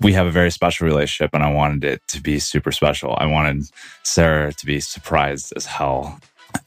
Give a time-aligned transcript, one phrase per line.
[0.00, 3.14] we have a very special relationship and I wanted it to be super special.
[3.18, 3.64] I wanted
[4.02, 6.18] Sarah to be surprised as hell.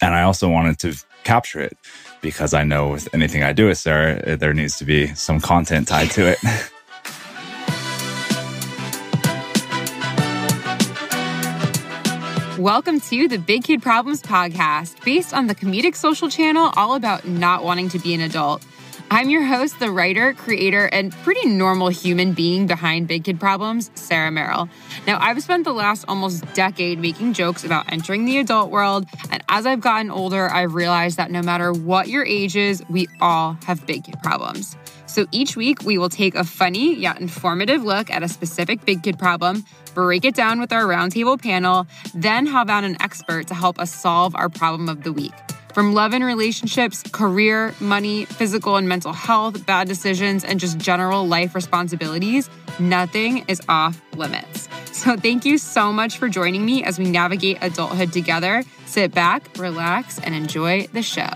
[0.02, 1.76] And I also wanted to capture it
[2.22, 5.40] because I know with anything I do with Sarah, eh, there needs to be some
[5.40, 6.38] content tied to it.
[12.60, 17.28] Welcome to the Big Kid Problems podcast, based on the comedic social channel all about
[17.28, 18.64] not wanting to be an adult.
[19.14, 23.92] I'm your host, the writer, creator, and pretty normal human being behind Big Kid Problems,
[23.94, 24.68] Sarah Merrill.
[25.06, 29.44] Now, I've spent the last almost decade making jokes about entering the adult world, and
[29.50, 33.56] as I've gotten older, I've realized that no matter what your age is, we all
[33.66, 34.76] have big kid problems.
[35.06, 39.04] So each week, we will take a funny yet informative look at a specific big
[39.04, 43.54] kid problem, break it down with our roundtable panel, then have on an expert to
[43.54, 45.34] help us solve our problem of the week.
[45.74, 51.28] From love and relationships, career, money, physical and mental health, bad decisions, and just general
[51.28, 52.48] life responsibilities,
[52.80, 54.70] nothing is off limits.
[54.92, 58.64] So, thank you so much for joining me as we navigate adulthood together.
[58.86, 61.32] Sit back, relax, and enjoy the show.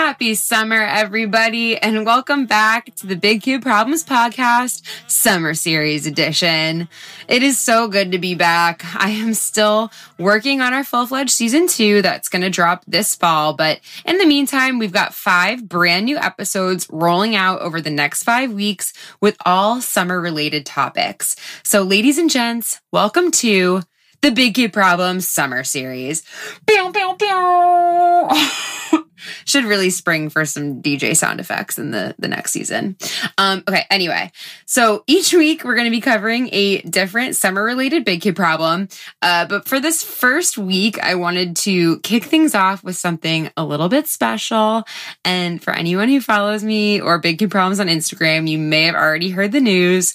[0.00, 6.88] Happy summer, everybody, and welcome back to the Big Kid Problems Podcast Summer Series Edition.
[7.28, 8.82] It is so good to be back.
[8.96, 13.14] I am still working on our full fledged season two that's going to drop this
[13.14, 17.90] fall, but in the meantime, we've got five brand new episodes rolling out over the
[17.90, 21.36] next five weeks with all summer related topics.
[21.62, 23.82] So, ladies and gents, welcome to
[24.22, 26.22] the Big Kid Problems Summer Series.
[26.66, 28.99] Pew, pew, pew.
[29.44, 32.96] Should really spring for some DJ sound effects in the, the next season.
[33.38, 34.30] Um, okay, anyway.
[34.66, 38.88] So each week we're going to be covering a different summer related big kid problem.
[39.22, 43.64] Uh, but for this first week, I wanted to kick things off with something a
[43.64, 44.84] little bit special.
[45.24, 48.94] And for anyone who follows me or Big Kid Problems on Instagram, you may have
[48.94, 50.14] already heard the news.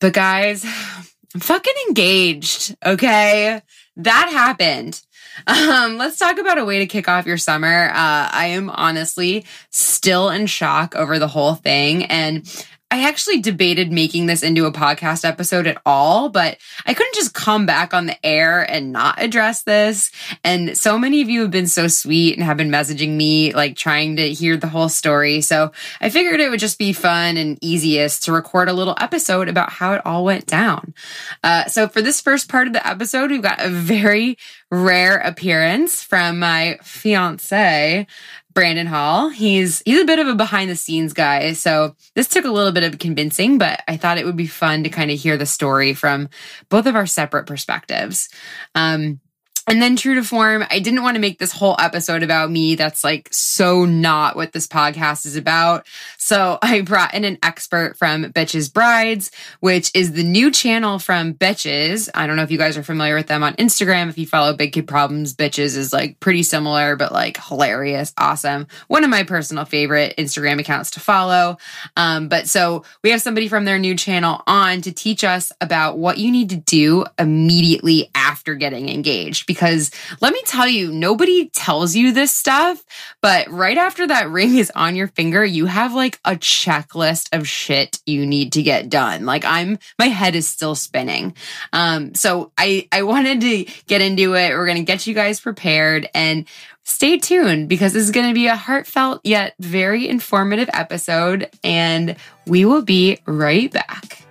[0.00, 0.64] But guys,
[1.34, 2.76] I'm fucking engaged.
[2.84, 3.60] Okay.
[3.96, 5.00] That happened.
[5.46, 7.88] Um, let's talk about a way to kick off your summer.
[7.90, 12.04] Uh, I am honestly still in shock over the whole thing.
[12.04, 12.46] And
[12.94, 17.34] I actually debated making this into a podcast episode at all, but I couldn't just
[17.34, 20.12] come back on the air and not address this.
[20.44, 23.74] And so many of you have been so sweet and have been messaging me, like
[23.74, 25.40] trying to hear the whole story.
[25.40, 29.48] So I figured it would just be fun and easiest to record a little episode
[29.48, 30.94] about how it all went down.
[31.42, 34.38] Uh, so for this first part of the episode, we've got a very
[34.74, 38.06] rare appearance from my fiance,
[38.52, 39.28] Brandon Hall.
[39.28, 42.72] He's he's a bit of a behind the scenes guy, so this took a little
[42.72, 45.46] bit of convincing, but I thought it would be fun to kind of hear the
[45.46, 46.28] story from
[46.68, 48.28] both of our separate perspectives.
[48.74, 49.20] Um,
[49.66, 52.74] and then, true to form, I didn't want to make this whole episode about me.
[52.74, 55.86] That's like so not what this podcast is about.
[56.18, 59.30] So I brought in an expert from Betches Brides,
[59.60, 62.10] which is the new channel from Betches.
[62.14, 64.08] I don't know if you guys are familiar with them on Instagram.
[64.08, 68.66] If you follow Big Kid Problems, Betches is like pretty similar, but like hilarious, awesome.
[68.88, 71.56] One of my personal favorite Instagram accounts to follow.
[71.96, 75.96] Um, but so we have somebody from their new channel on to teach us about
[75.96, 81.48] what you need to do immediately after getting engaged because let me tell you, nobody
[81.48, 82.84] tells you this stuff,
[83.22, 87.46] but right after that ring is on your finger, you have like a checklist of
[87.46, 89.24] shit you need to get done.
[89.24, 91.34] Like I'm, my head is still spinning.
[91.72, 94.50] Um, so I, I wanted to get into it.
[94.50, 96.46] We're going to get you guys prepared and
[96.82, 102.16] stay tuned because this is going to be a heartfelt yet very informative episode and
[102.46, 104.23] we will be right back.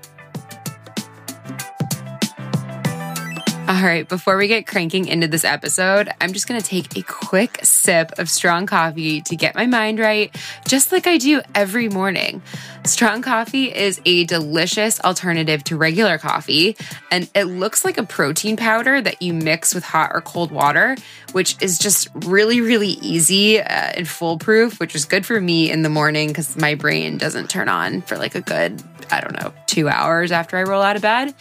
[3.66, 7.02] All right, before we get cranking into this episode, I'm just going to take a
[7.02, 10.36] quick sip of strong coffee to get my mind right,
[10.68, 12.42] just like I do every morning.
[12.86, 16.76] Strong coffee is a delicious alternative to regular coffee,
[17.10, 20.98] and it looks like a protein powder that you mix with hot or cold water,
[21.32, 25.84] which is just really, really easy uh, and foolproof, which is good for me in
[25.84, 29.54] the morning because my brain doesn't turn on for like a good, I don't know,
[29.66, 31.34] two hours after I roll out of bed.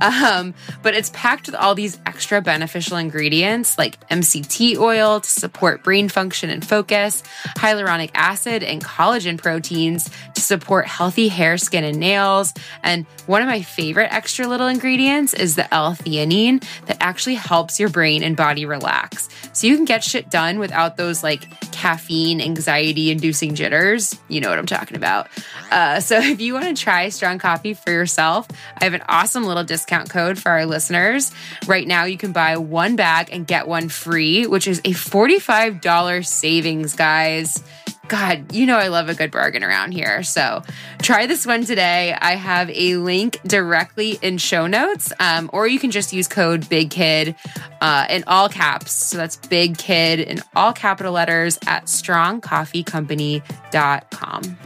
[0.00, 0.52] Um,
[0.82, 6.08] but it's packed with all these extra beneficial ingredients like MCT oil to support brain
[6.08, 7.22] function and focus,
[7.56, 12.54] hyaluronic acid, and collagen proteins to support healthy hair, skin, and nails.
[12.82, 17.78] And one of my favorite extra little ingredients is the L theanine that actually helps
[17.78, 19.28] your brain and body relax.
[19.52, 24.18] So you can get shit done without those like caffeine, anxiety inducing jitters.
[24.28, 25.28] You know what I'm talking about.
[25.70, 28.48] Uh, so if you want to try strong coffee for yourself,
[28.80, 31.30] I have an awesome little discount code for our listeners.
[31.66, 36.26] Right now, you can buy one bag and get one free, which is a $45
[36.26, 37.62] savings, guys.
[38.08, 40.22] God, you know I love a good bargain around here.
[40.22, 40.62] So
[41.02, 42.16] try this one today.
[42.18, 46.62] I have a link directly in show notes, um, or you can just use code
[46.62, 47.34] BIGKID
[47.82, 48.92] uh, in all caps.
[48.92, 54.58] So that's Big Kid in all capital letters at strongcoffeecompany.com.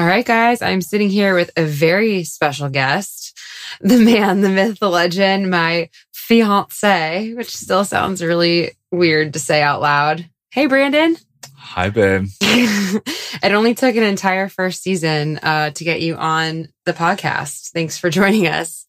[0.00, 3.38] All right, guys, I'm sitting here with a very special guest,
[3.82, 9.60] the man, the myth, the legend, my fiance, which still sounds really weird to say
[9.60, 10.24] out loud.
[10.52, 11.18] Hey, Brandon.
[11.54, 12.28] Hi, babe.
[12.40, 17.72] it only took an entire first season uh, to get you on the podcast.
[17.72, 18.86] Thanks for joining us.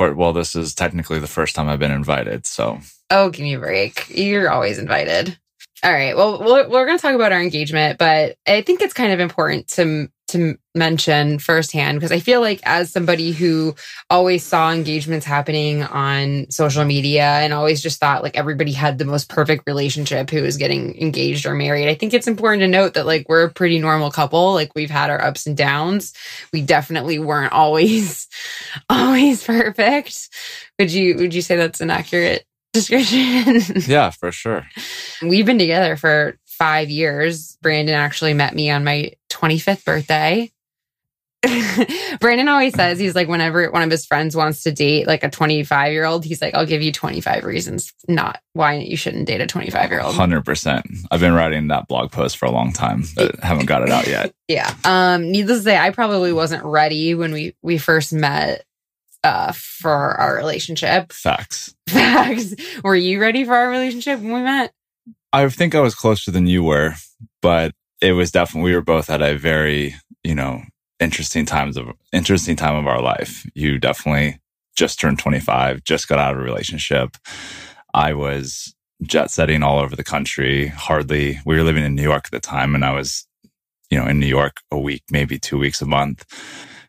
[0.00, 2.44] Well, this is technically the first time I've been invited.
[2.44, 4.06] So, oh, give me a break.
[4.08, 5.38] You're always invited.
[5.82, 6.14] All right.
[6.16, 9.20] Well, we're, we're going to talk about our engagement, but I think it's kind of
[9.20, 13.74] important to to mention firsthand because I feel like as somebody who
[14.08, 19.04] always saw engagements happening on social media and always just thought like everybody had the
[19.04, 21.88] most perfect relationship who was getting engaged or married.
[21.88, 24.54] I think it's important to note that like we're a pretty normal couple.
[24.54, 26.12] Like we've had our ups and downs.
[26.52, 28.28] We definitely weren't always
[28.90, 30.28] always perfect.
[30.78, 33.60] Would you would you say that's an accurate description?
[33.86, 34.66] yeah, for sure.
[35.22, 37.56] We've been together for five years.
[37.62, 40.52] Brandon actually met me on my 25th birthday.
[42.20, 45.30] Brandon always says he's like, whenever one of his friends wants to date like a
[45.30, 49.40] 25 year old, he's like, I'll give you 25 reasons not why you shouldn't date
[49.40, 50.14] a 25 year old.
[50.14, 51.06] 100%.
[51.10, 54.06] I've been writing that blog post for a long time, but haven't got it out
[54.06, 54.34] yet.
[54.48, 54.74] yeah.
[54.84, 58.66] Um, needless to say, I probably wasn't ready when we, we first met
[59.24, 61.10] uh, for our relationship.
[61.12, 61.74] Facts.
[61.88, 62.54] Facts.
[62.84, 64.74] Were you ready for our relationship when we met?
[65.32, 66.94] I think I was closer than you were,
[67.40, 69.94] but it was definitely we were both at a very,
[70.24, 70.62] you know,
[70.98, 73.46] interesting times of interesting time of our life.
[73.54, 74.40] You definitely
[74.76, 77.16] just turned 25, just got out of a relationship.
[77.94, 80.66] I was jet setting all over the country.
[80.68, 83.26] Hardly we were living in New York at the time and I was,
[83.88, 86.24] you know, in New York a week, maybe 2 weeks a month,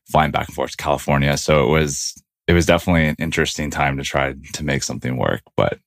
[0.09, 1.37] flying back and forth to California.
[1.37, 2.15] So it was
[2.47, 5.79] it was definitely an interesting time to try to make something work, but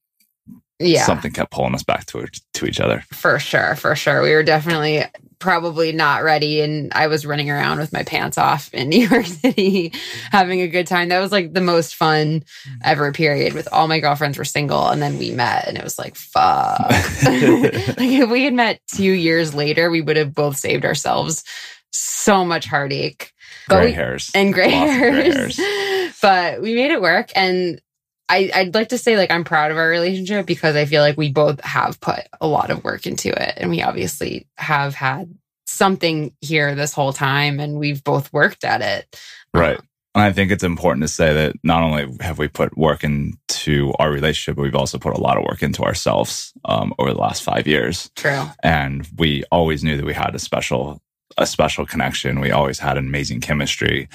[0.78, 1.04] yeah.
[1.04, 3.04] something kept pulling us back to to each other.
[3.12, 4.22] For sure, for sure.
[4.22, 5.04] We were definitely
[5.38, 9.26] probably not ready and I was running around with my pants off in New York
[9.26, 9.92] City
[10.30, 11.10] having a good time.
[11.10, 12.74] That was like the most fun mm-hmm.
[12.82, 15.98] ever period with all my girlfriends were single and then we met and it was
[15.98, 16.80] like fuck.
[16.90, 21.44] like if we had met 2 years later, we would have both saved ourselves
[21.92, 23.32] so much heartache.
[23.68, 24.30] Gray hairs.
[24.34, 25.56] And gray hairs.
[25.56, 26.16] gray hairs.
[26.22, 27.80] but we made it work and
[28.28, 31.16] I, I'd like to say like I'm proud of our relationship because I feel like
[31.16, 33.54] we both have put a lot of work into it.
[33.56, 35.34] And we obviously have had
[35.66, 39.20] something here this whole time and we've both worked at it.
[39.52, 39.78] Right.
[40.14, 43.92] And I think it's important to say that not only have we put work into
[43.98, 47.18] our relationship, but we've also put a lot of work into ourselves um, over the
[47.18, 48.10] last five years.
[48.14, 48.44] True.
[48.62, 51.02] And we always knew that we had a special,
[51.36, 52.40] a special connection.
[52.40, 54.08] We always had an amazing chemistry.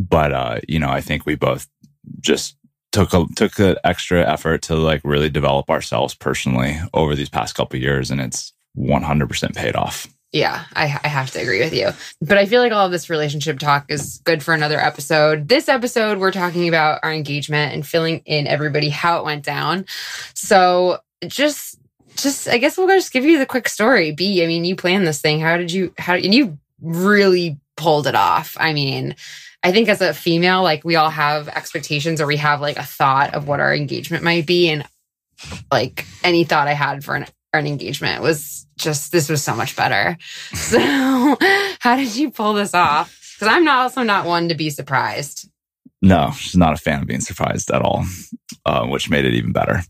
[0.00, 1.68] But, uh, you know, I think we both
[2.20, 2.56] just
[2.92, 7.54] took a took an extra effort to like really develop ourselves personally over these past
[7.54, 10.06] couple years and it's 100% paid off.
[10.32, 11.90] Yeah I, I have to agree with you.
[12.20, 15.48] But i feel like all of this relationship talk is good for another episode.
[15.48, 19.84] This episode we're talking about our engagement and filling in everybody how it went down.
[20.34, 21.78] So just
[22.16, 24.12] just i guess we'll just give you the quick story.
[24.12, 25.40] B i mean you planned this thing.
[25.40, 28.56] How did you how and you really pulled it off.
[28.58, 29.14] I mean
[29.68, 32.82] I think as a female, like we all have expectations or we have like a
[32.82, 34.70] thought of what our engagement might be.
[34.70, 34.82] And
[35.70, 39.76] like any thought I had for an, an engagement was just, this was so much
[39.76, 40.16] better.
[40.54, 40.78] So
[41.80, 43.36] how did you pull this off?
[43.38, 45.50] Because I'm not also not one to be surprised.
[46.00, 48.06] No, she's not a fan of being surprised at all,
[48.64, 49.82] uh, which made it even better.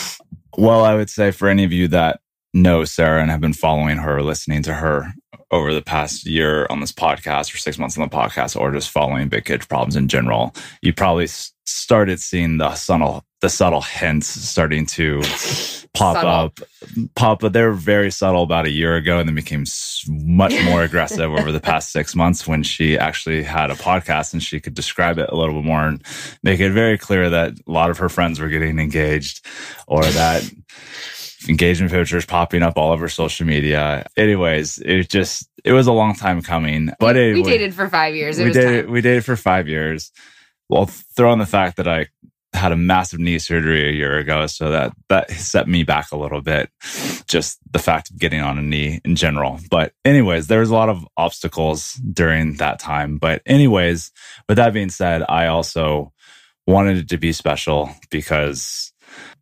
[0.56, 2.20] well, I would say for any of you that
[2.54, 5.12] know Sarah and have been following her, listening to her
[5.50, 8.90] over the past year on this podcast or six months on the podcast or just
[8.90, 11.28] following big kid problems in general, you probably
[11.66, 15.20] started seeing the subtle, the subtle hints starting to
[15.94, 16.30] pop subtle.
[16.30, 16.60] up,
[17.14, 19.64] pop, but they were very subtle about a year ago and then became
[20.08, 24.42] much more aggressive over the past six months when she actually had a podcast and
[24.42, 26.02] she could describe it a little bit more and
[26.42, 29.44] make it very clear that a lot of her friends were getting engaged
[29.86, 30.42] or that
[31.48, 34.06] engagement pictures popping up all over social media.
[34.16, 36.90] Anyways, it just it was a long time coming.
[36.98, 38.38] But we dated for five years.
[38.38, 38.92] It we dated time.
[38.92, 40.12] we dated for five years.
[40.68, 42.08] Well, throw in the fact that I
[42.56, 44.46] had a massive knee surgery a year ago.
[44.46, 46.70] So that, that set me back a little bit.
[47.26, 49.60] Just the fact of getting on a knee in general.
[49.70, 53.18] But anyways, there was a lot of obstacles during that time.
[53.18, 54.10] But anyways,
[54.48, 56.12] with that being said, I also
[56.66, 58.92] wanted it to be special because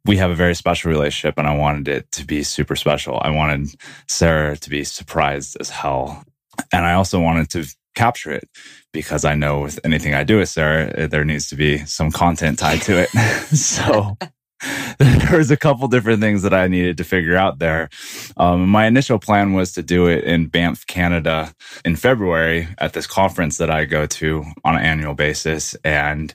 [0.07, 3.19] we have a very special relationship and I wanted it to be super special.
[3.23, 3.75] I wanted
[4.07, 6.25] Sarah to be surprised as hell.
[6.73, 8.49] And I also wanted to capture it
[8.93, 12.11] because I know with anything I do with Sarah, eh, there needs to be some
[12.11, 13.09] content tied to it.
[13.57, 14.17] so
[14.99, 17.89] there was a couple different things that I needed to figure out there.
[18.37, 23.07] Um, my initial plan was to do it in Banff, Canada in February at this
[23.07, 25.75] conference that I go to on an annual basis.
[25.85, 26.35] And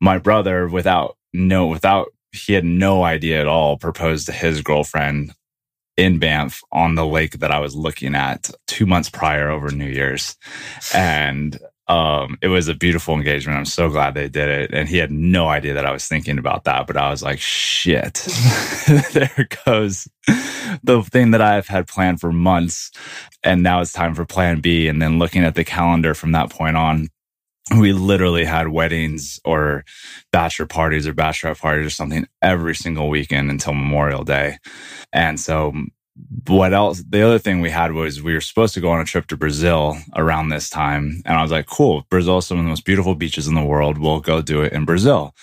[0.00, 5.34] my brother, without no, without he had no idea at all, proposed to his girlfriend
[5.96, 9.88] in Banff on the lake that I was looking at two months prior over New
[9.88, 10.36] Year's.
[10.94, 11.58] And
[11.88, 13.58] um, it was a beautiful engagement.
[13.58, 14.72] I'm so glad they did it.
[14.72, 17.38] And he had no idea that I was thinking about that, but I was like,
[17.38, 18.14] shit,
[19.12, 20.08] there goes
[20.82, 22.90] the thing that I've had planned for months.
[23.42, 24.88] And now it's time for plan B.
[24.88, 27.08] And then looking at the calendar from that point on,
[27.78, 29.84] we literally had weddings or
[30.32, 34.58] bachelor parties or bachelorette parties or something every single weekend until Memorial Day.
[35.12, 35.86] And so mm,
[36.46, 37.02] what else?
[37.08, 39.36] The other thing we had was we were supposed to go on a trip to
[39.36, 41.22] Brazil around this time.
[41.24, 43.64] And I was like, cool, Brazil is some of the most beautiful beaches in the
[43.64, 43.96] world.
[43.96, 45.34] We'll go do it in Brazil.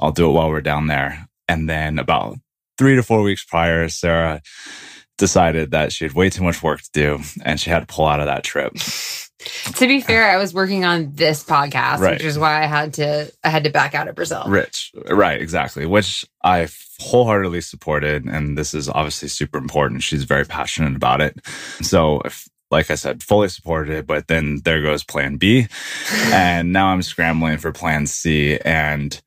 [0.00, 1.28] I'll do it while we're down there.
[1.48, 2.38] And then about
[2.76, 4.42] three to four weeks prior, Sarah
[5.16, 8.06] decided that she had way too much work to do and she had to pull
[8.06, 8.72] out of that trip.
[9.74, 12.12] to be fair, I was working on this podcast, right.
[12.12, 14.44] which is why I had to I had to back out of Brazil.
[14.46, 15.40] Rich, right?
[15.40, 16.68] Exactly, which I
[17.00, 20.02] wholeheartedly supported, and this is obviously super important.
[20.02, 21.38] She's very passionate about it,
[21.82, 22.20] so.
[22.20, 25.68] If, like I said, fully supported it, but then there goes plan B.
[26.32, 28.58] and now I'm scrambling for plan C.
[28.58, 29.22] And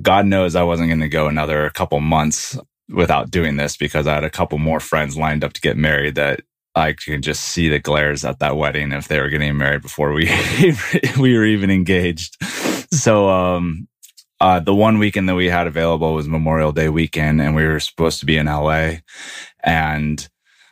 [0.00, 2.58] God knows I wasn't going to go another couple months
[2.88, 6.14] without doing this because I had a couple more friends lined up to get married
[6.16, 6.42] that
[6.74, 10.12] I can just see the glares at that wedding if they were getting married before
[10.12, 10.30] we
[11.18, 12.36] we were even engaged.
[12.92, 13.88] So um
[14.42, 17.78] uh, the one weekend that we had available was Memorial Day weekend, and we were
[17.78, 18.94] supposed to be in LA.
[19.62, 20.28] And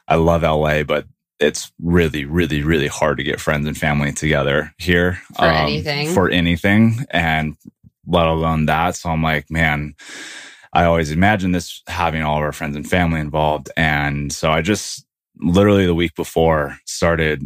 [0.09, 1.07] I love LA, but
[1.39, 6.13] it's really, really, really hard to get friends and family together here for um, anything.
[6.13, 7.57] For anything, and
[8.09, 8.97] let alone that.
[8.97, 9.95] So I'm like, man,
[10.73, 14.63] I always imagine this having all of our friends and family involved, and so I
[14.63, 15.07] just
[15.43, 17.43] literally the week before started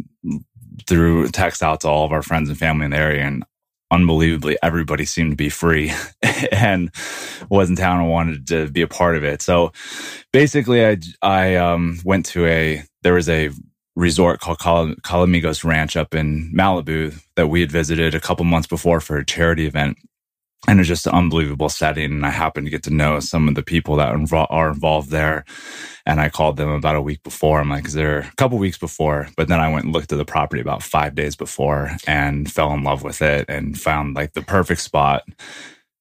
[0.87, 3.43] through text out to all of our friends and family in the area and
[3.91, 5.93] unbelievably everybody seemed to be free
[6.51, 6.91] and
[7.49, 9.41] was in town and wanted to be a part of it.
[9.41, 9.71] So
[10.33, 13.49] basically i i um, went to a there was a
[13.95, 18.67] resort called Cal- calamigos ranch up in malibu that we had visited a couple months
[18.67, 19.97] before for a charity event
[20.67, 22.11] and it's just an unbelievable setting.
[22.11, 24.09] And I happened to get to know some of the people that
[24.49, 25.45] are involved there.
[26.05, 27.59] And I called them about a week before.
[27.59, 29.27] I'm like, is there a couple weeks before?
[29.37, 32.73] But then I went and looked at the property about five days before and fell
[32.73, 35.23] in love with it and found like the perfect spot.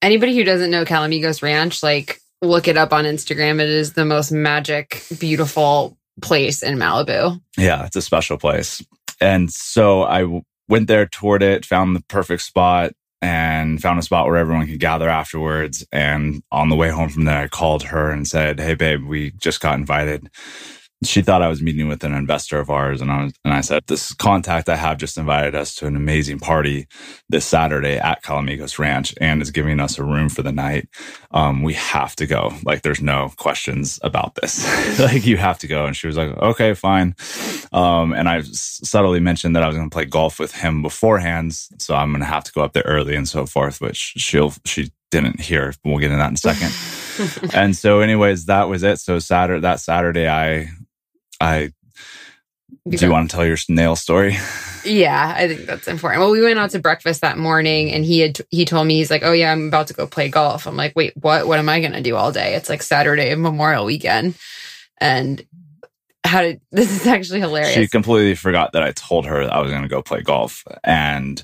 [0.03, 3.61] Anybody who doesn't know Calamigos Ranch, like look it up on Instagram.
[3.61, 7.41] It is the most magic, beautiful place in Malibu.
[7.57, 8.85] Yeah, it's a special place.
[9.21, 12.93] And so I went there, toured it, found the perfect spot,
[13.23, 15.87] and found a spot where everyone could gather afterwards.
[15.93, 19.31] And on the way home from there, I called her and said, Hey, babe, we
[19.33, 20.31] just got invited
[21.07, 23.61] she thought I was meeting with an investor of ours, and I was, and I
[23.61, 26.87] said, "This contact I have just invited us to an amazing party
[27.29, 30.89] this Saturday at Calamigos Ranch, and is giving us a room for the night.
[31.31, 32.53] Um, we have to go.
[32.65, 34.65] Like, there's no questions about this.
[34.99, 37.15] like, you have to go." And she was like, "Okay, fine."
[37.73, 41.55] Um, and I subtly mentioned that I was going to play golf with him beforehand,
[41.79, 44.53] so I'm going to have to go up there early and so forth, which she'll
[44.65, 45.73] she didn't hear.
[45.85, 47.53] We'll get into that in a second.
[47.55, 48.99] and so, anyways, that was it.
[48.99, 50.71] So Saturday, that Saturday, I
[51.45, 51.73] I
[52.89, 54.37] do you want to tell your nail story?
[54.85, 56.21] Yeah, I think that's important.
[56.21, 59.11] Well, we went out to breakfast that morning and he had he told me he's
[59.11, 61.47] like, "Oh yeah, I'm about to go play golf." I'm like, "Wait, what?
[61.47, 64.35] What am I going to do all day?" It's like Saturday Memorial weekend.
[64.99, 65.45] And
[66.25, 67.75] how did this is actually hilarious.
[67.75, 71.43] She completely forgot that I told her I was going to go play golf and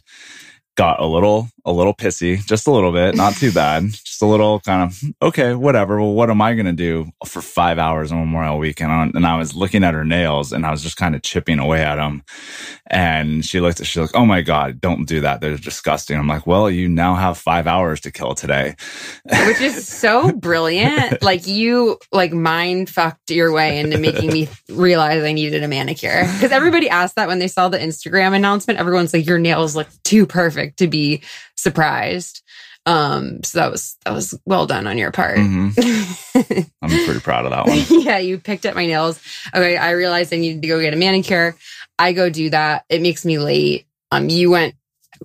[0.81, 4.27] got a little a little pissy, just a little bit, not too bad, just a
[4.27, 6.01] little kind of okay, whatever.
[6.01, 9.15] Well, what am I going to do for five hours on Memorial Weekend?
[9.15, 11.83] And I was looking at her nails, and I was just kind of chipping away
[11.83, 12.23] at them.
[12.87, 15.43] And she looked at, she's like, "Oh my god, don't do that.
[15.43, 18.75] They're disgusting." I'm like, "Well, you now have five hours to kill today,"
[19.47, 21.23] which is so brilliant.
[21.23, 26.23] like you like mind fucked your way into making me realize I needed a manicure
[26.23, 28.79] because everybody asked that when they saw the Instagram announcement.
[28.79, 31.23] Everyone's like, "Your nails look too perfect to be."
[31.61, 32.43] surprised.
[32.87, 35.37] Um, so that was that was well done on your part.
[35.39, 36.71] Mhm.
[36.83, 37.85] I'm pretty proud of that one.
[38.03, 39.21] yeah, you picked up my nails.
[39.55, 41.57] Okay, I realized I needed to go get a manicure.
[41.99, 42.85] I go do that.
[42.89, 43.87] It makes me late.
[44.11, 44.75] Um, you went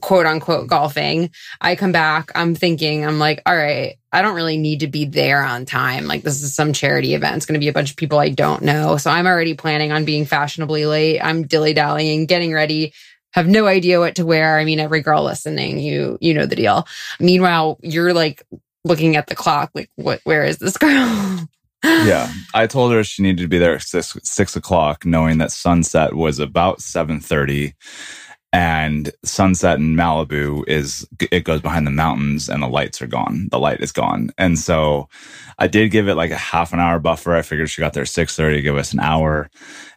[0.02, 1.32] quote unquote golfing.
[1.62, 2.32] I come back.
[2.36, 6.06] I'm thinking, I'm like, all right, I don't really need to be there on time.
[6.08, 7.38] Like this is some charity event.
[7.38, 8.98] It's going to be a bunch of people I don't know.
[8.98, 11.22] So I'm already planning on being fashionably late.
[11.22, 12.94] I'm dilly dallying, getting ready.
[13.36, 14.58] Have no idea what to wear.
[14.58, 16.88] I mean, every girl listening, you you know the deal.
[17.20, 18.44] Meanwhile, you're like
[18.86, 20.22] looking at the clock, like, what?
[20.24, 21.46] Where is this girl?
[21.84, 25.52] yeah, I told her she needed to be there at six, six o'clock, knowing that
[25.52, 27.74] sunset was about seven thirty,
[28.56, 33.50] and sunset in Malibu is it goes behind the mountains and the lights are gone.
[33.52, 35.10] The light is gone, and so
[35.60, 37.36] I did give it like a half an hour buffer.
[37.36, 39.50] I figured she got there six thirty, give us an hour,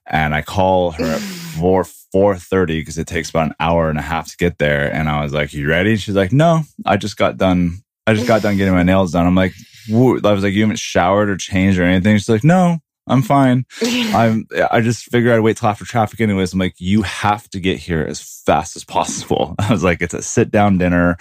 [0.09, 1.21] and I call her at
[1.61, 4.93] four four thirty because it takes about an hour and a half to get there.
[4.93, 7.79] And I was like, "You ready?" She's like, "No, I just got done.
[8.09, 9.55] I just got done getting my nails done." I'm like,
[9.89, 10.21] Woo.
[10.25, 13.67] I was like, "You haven't showered or changed or anything?" She's like, "No." I'm fine.
[13.83, 14.47] I'm.
[14.71, 16.53] I just figured I'd wait till after traffic, anyways.
[16.53, 19.55] I'm like, you have to get here as fast as possible.
[19.59, 21.17] I was like, it's a sit down dinner.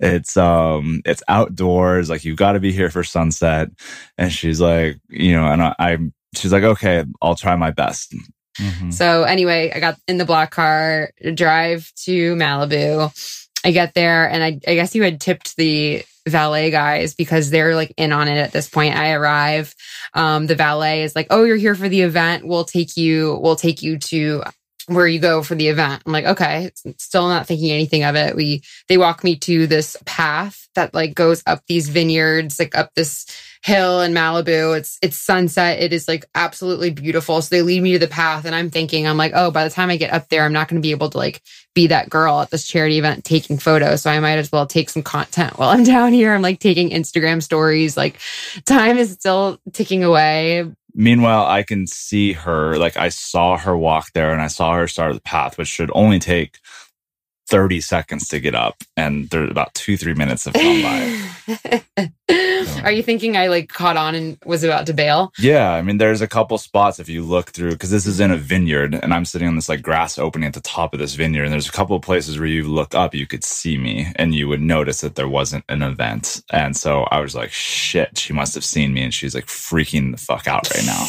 [0.00, 2.10] It's um, it's outdoors.
[2.10, 3.70] Like, you've got to be here for sunset.
[4.18, 5.98] And she's like, you know, and I, I
[6.34, 8.14] she's like, okay, I'll try my best.
[8.58, 8.92] Mhm.
[8.92, 13.10] So anyway, I got in the black car, drive to Malibu.
[13.64, 17.74] I get there and I, I guess you had tipped the valet guys because they're
[17.74, 18.96] like in on it at this point.
[18.96, 19.74] I arrive.
[20.14, 22.46] Um, the valet is like, Oh, you're here for the event.
[22.46, 24.42] We'll take you, we'll take you to
[24.94, 26.02] where you go for the event.
[26.04, 28.34] I'm like, okay, still not thinking anything of it.
[28.34, 32.90] We, they walk me to this path that like goes up these vineyards, like up
[32.94, 33.26] this
[33.62, 34.76] hill in Malibu.
[34.76, 35.80] It's it's sunset.
[35.80, 37.42] It is like absolutely beautiful.
[37.42, 39.70] So they lead me to the path and I'm thinking, I'm like, oh, by the
[39.70, 41.42] time I get up there, I'm not going to be able to like
[41.74, 44.02] be that girl at this charity event taking photos.
[44.02, 46.34] So I might as well take some content while I'm down here.
[46.34, 47.96] I'm like taking Instagram stories.
[47.96, 48.18] Like
[48.64, 50.70] time is still ticking away.
[50.94, 52.76] Meanwhile, I can see her.
[52.76, 55.90] Like I saw her walk there, and I saw her start the path, which should
[55.94, 56.58] only take.
[57.48, 62.12] 30 seconds to get up and there's about two three minutes have gone by
[62.82, 65.32] Are you thinking I like caught on and was about to bail?
[65.38, 68.30] Yeah, I mean, there's a couple spots if you look through because this is in
[68.30, 71.14] a vineyard, and I'm sitting on this like grass opening at the top of this
[71.14, 74.12] vineyard, and there's a couple of places where you look up, you could see me,
[74.16, 78.16] and you would notice that there wasn't an event, and so I was like, "Shit,
[78.18, 81.06] she must have seen me," and she's like freaking the fuck out right now.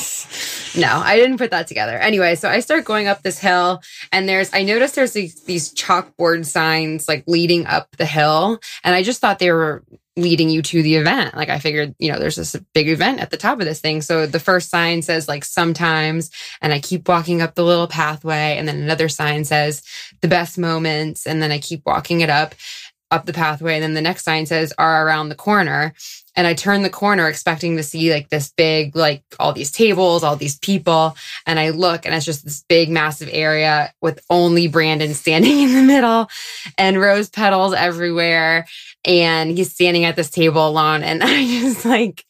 [0.75, 1.97] No, I didn't put that together.
[1.97, 3.81] Anyway, so I start going up this hill,
[4.11, 8.95] and there's I noticed there's these, these chalkboard signs like leading up the hill, and
[8.95, 9.83] I just thought they were
[10.17, 11.35] leading you to the event.
[11.35, 14.01] Like I figured, you know, there's this big event at the top of this thing.
[14.01, 16.29] So the first sign says like sometimes,
[16.61, 18.57] and I keep walking up the little pathway.
[18.57, 19.83] And then another sign says
[20.21, 21.25] the best moments.
[21.25, 22.55] And then I keep walking it up,
[23.09, 23.75] up the pathway.
[23.75, 25.93] And then the next sign says are around the corner.
[26.35, 30.23] And I turn the corner expecting to see like this big, like all these tables,
[30.23, 31.15] all these people.
[31.45, 35.73] And I look and it's just this big, massive area with only Brandon standing in
[35.73, 36.29] the middle
[36.77, 38.65] and rose petals everywhere.
[39.03, 41.03] And he's standing at this table alone.
[41.03, 42.25] And I just like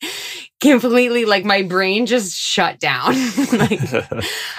[0.59, 3.13] completely, like my brain just shut down.
[3.53, 3.81] like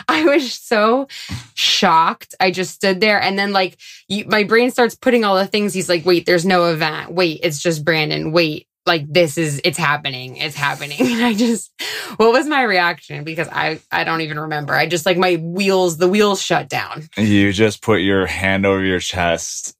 [0.08, 1.08] I was so
[1.54, 2.34] shocked.
[2.40, 5.72] I just stood there and then like you, my brain starts putting all the things.
[5.72, 7.12] He's like, wait, there's no event.
[7.12, 8.32] Wait, it's just Brandon.
[8.32, 11.72] Wait, like this is it's happening it's happening and i just
[12.16, 15.98] what was my reaction because i i don't even remember i just like my wheels
[15.98, 19.76] the wheels shut down you just put your hand over your chest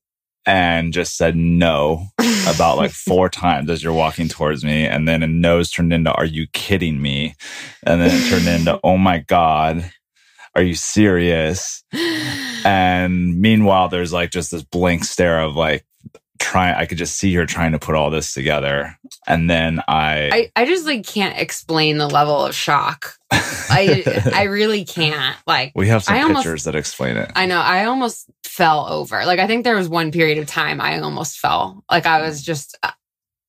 [0.46, 2.06] and just said no
[2.48, 4.86] about like four times as you're walking towards me.
[4.86, 7.34] And then a nose turned into, are you kidding me?
[7.84, 9.90] And then it turned into, oh my God,
[10.54, 11.84] are you serious?
[12.64, 15.84] And meanwhile, there's like just this blank stare of like,
[16.42, 18.98] trying, I could just see her trying to put all this together.
[19.26, 23.14] And then I, I, I just like can't explain the level of shock.
[23.30, 24.02] I
[24.34, 25.36] I really can't.
[25.46, 27.30] Like we have some I pictures almost- that explain it.
[27.34, 29.24] I know I almost fell over.
[29.24, 31.84] Like I think there was one period of time I almost fell.
[31.90, 32.90] Like I was just uh,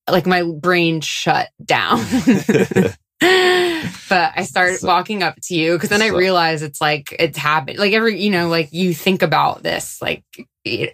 [0.10, 2.00] like my brain shut down.
[3.20, 7.16] but I started So- walking up to you because then I so- realized it's like
[7.20, 7.80] it's happened.
[7.80, 10.24] Like every, you know, like you think about this like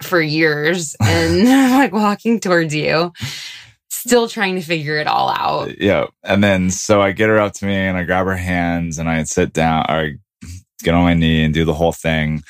[0.02, 3.14] for years and like walking towards you,
[3.90, 5.80] still trying to figure it all out.
[5.80, 6.08] yeah.
[6.24, 9.10] And then so I get her up to me and I grab her hands and
[9.10, 10.12] I sit down or
[10.82, 12.44] get on my knee and do the whole thing.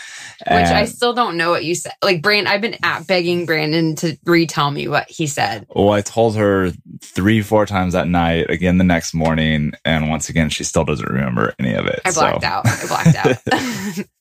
[0.47, 1.93] Which I still don't know what you said.
[2.01, 5.65] Like Brandon, I've been at begging Brandon to retell me what he said.
[5.69, 10.29] Well, I told her three, four times that night, again the next morning, and once
[10.29, 11.99] again, she still doesn't remember any of it.
[12.05, 12.47] I blacked so.
[12.47, 12.67] out.
[12.67, 14.05] I blacked out.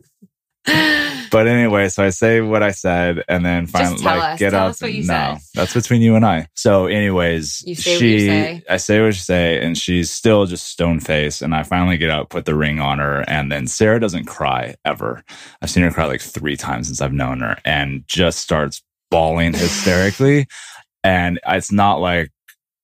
[1.30, 4.38] but anyway, so I say what I said, and then finally, like, us.
[4.38, 4.70] get Tell up.
[4.70, 5.38] us what you no, said.
[5.54, 6.46] that's between you and I.
[6.54, 8.62] So, anyways, You say what she, you say.
[8.70, 11.42] I say what you say, and she's still just stone face.
[11.42, 14.74] And I finally get up, put the ring on her, and then Sarah doesn't cry
[14.84, 15.22] ever.
[15.62, 19.52] I've seen her cry like three times since I've known her, and just starts bawling
[19.54, 20.46] hysterically.
[21.04, 22.30] and it's not like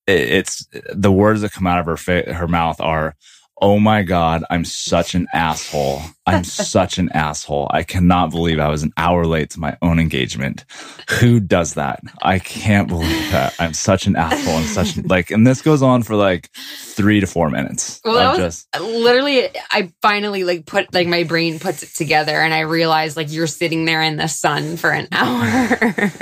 [0.07, 3.14] it- it's the words that come out of her fa- her mouth are
[3.61, 6.03] oh my god i'm such an asshole.
[6.27, 6.43] I'm
[6.77, 7.69] such an asshole.
[7.71, 10.64] I cannot believe i was an hour late to my own engagement.
[11.21, 12.01] Who does that?
[12.23, 13.55] I can't believe that.
[13.59, 14.57] I'm such an asshole.
[14.57, 18.31] And such like and this goes on for like three to four minutes Well, that
[18.31, 22.61] was- just literally i finally like put like my brain puts it together and i
[22.61, 26.12] realized like you're sitting there in the sun for an hour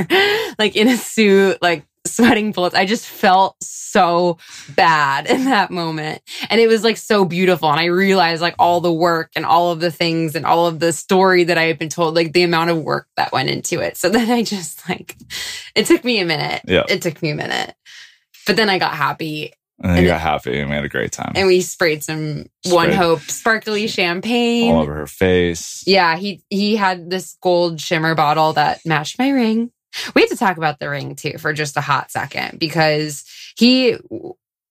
[0.59, 2.75] like in a suit like sweating bullets.
[2.75, 4.38] I just felt so
[4.75, 6.23] bad in that moment.
[6.51, 7.71] And it was like so beautiful.
[7.71, 10.81] And i realized like all the work and all of the things and all of
[10.81, 13.81] the story that i had been told like the amount of work that went into
[13.81, 13.97] it.
[13.97, 15.17] So then i just like
[15.75, 16.62] it took me a minute.
[16.67, 16.85] Yeah.
[16.88, 17.75] it took me a minute.
[18.47, 19.53] But then i got happy.
[19.79, 21.33] And then And you got happy and we had a great time.
[21.35, 24.73] And we sprayed some One Hope sparkly champagne.
[24.73, 25.83] all over her face.
[25.87, 29.71] Yeah, he he had this gold shimmer bottle that matched my ring.
[30.14, 33.24] We had to talk about the ring too for just a hot second because
[33.57, 33.96] he,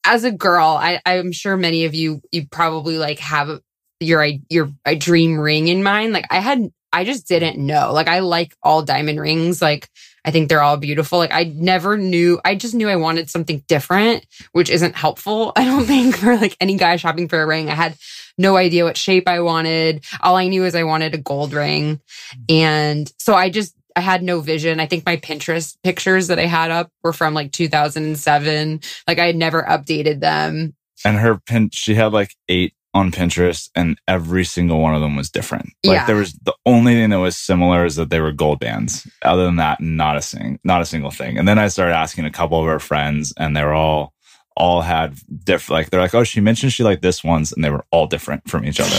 [0.06, 3.62] as a girl, I, I'm sure many of you you probably like have
[4.00, 6.14] your your a dream ring in mind.
[6.14, 7.94] Like I had, I just didn't know.
[7.94, 9.62] Like I like all diamond rings.
[9.62, 9.90] Like
[10.26, 11.20] I think they're all beautiful.
[11.20, 12.40] Like I never knew.
[12.44, 15.52] I just knew I wanted something different, which isn't helpful.
[15.56, 17.70] I don't think for like any guy shopping for a ring.
[17.70, 17.98] I had
[18.38, 20.04] no idea what shape I wanted.
[20.22, 21.98] All I knew is I wanted a gold ring.
[21.98, 22.42] Mm-hmm.
[22.50, 24.80] And so I just, I had no vision.
[24.80, 28.82] I think my Pinterest pictures that I had up were from like 2007.
[29.08, 30.74] Like I had never updated them.
[31.06, 35.16] and her pin she had like eight on pinterest and every single one of them
[35.16, 36.06] was different like Yeah.
[36.06, 39.46] there was the only thing that was similar is that they were gold bands other
[39.46, 42.30] than that not a sing not a single thing and then i started asking a
[42.32, 44.14] couple of her friends and they were all
[44.58, 47.70] all had different like they're like oh she mentioned she liked this ones and they
[47.70, 48.90] were all different from each other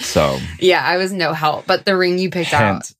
[0.00, 2.92] so Yeah, I was no help, but the ring you picked out.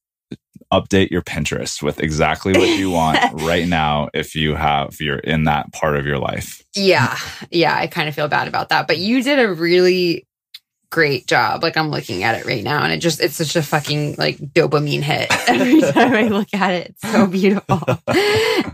[0.81, 5.45] Update your pinterest with exactly what you want right now if you have you're in
[5.45, 7.17] that part of your life Yeah.
[7.51, 7.77] Yeah.
[7.77, 8.87] I kind of feel bad about that.
[8.87, 10.27] But you did a really
[10.91, 11.63] great job.
[11.63, 14.39] Like I'm looking at it right now and it just, it's such a fucking like
[14.39, 16.91] dopamine hit every time I look at it.
[16.91, 17.81] It's so beautiful.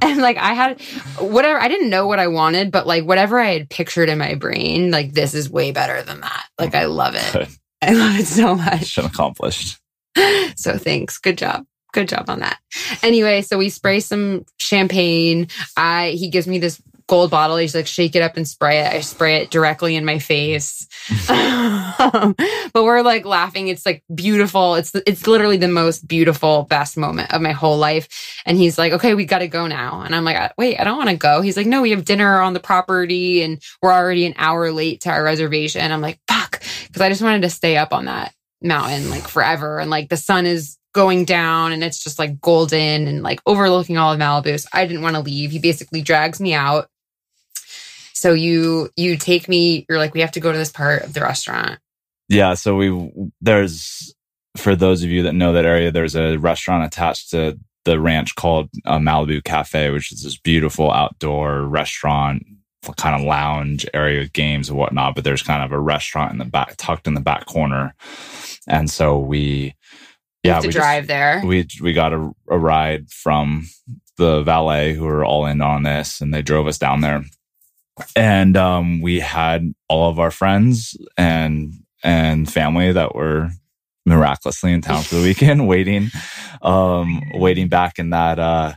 [0.03, 0.81] and like I had
[1.19, 4.35] whatever, I didn't know what I wanted, but like whatever I had pictured in my
[4.35, 6.45] brain, like this is way better than that.
[6.59, 7.33] Like I love it.
[7.33, 7.49] Good.
[7.83, 8.81] I love it so much.
[8.81, 9.79] mission accomplished
[10.57, 11.19] So thanks.
[11.19, 11.65] Good job.
[11.93, 12.59] Good job on that.
[13.03, 15.49] Anyway, so we spray some champagne.
[15.77, 17.57] I he gives me this gold bottle.
[17.57, 18.93] He's like, shake it up and spray it.
[18.93, 20.87] I spray it directly in my face.
[21.29, 22.37] Um,
[22.73, 23.67] but we're like laughing.
[23.67, 24.77] It's like beautiful.
[24.77, 28.09] It's it's literally the most beautiful, best moment of my whole life.
[28.47, 30.03] And he's like, okay, we got to go now.
[30.03, 31.43] And I'm like, wait, I don't want to go.
[31.43, 35.01] He's like, no, we have dinner on the property and we're already an hour late
[35.01, 35.91] to our reservation.
[35.91, 39.81] I'm like, fuck, because I just wanted to stay up on that mountain like forever.
[39.81, 43.97] And like the sun is going down and it's just like golden and like overlooking
[43.97, 44.59] all of Malibu.
[44.59, 45.51] So I didn't want to leave.
[45.51, 46.89] He basically drags me out.
[48.13, 51.15] So you you take me, you're like, we have to go to this part of
[51.15, 51.79] the restaurant.
[52.29, 54.15] Yeah, so we there's
[54.57, 58.35] for those of you that know that area, there's a restaurant attached to the ranch
[58.35, 62.45] called uh, Malibu Cafe, which is this beautiful outdoor restaurant,
[62.97, 65.15] kind of lounge area with games and whatnot.
[65.15, 67.95] But there's kind of a restaurant in the back, tucked in the back corner,
[68.69, 69.75] and so we,
[70.43, 71.43] yeah, have to we drive there.
[71.45, 73.67] We we got a, a ride from
[74.17, 77.25] the valet who were all in on this, and they drove us down there
[78.17, 81.73] and um, we had all of our friends and
[82.03, 83.51] and family that were
[84.07, 86.11] miraculously in town for the weekend waiting
[86.63, 88.73] um waiting back in that uh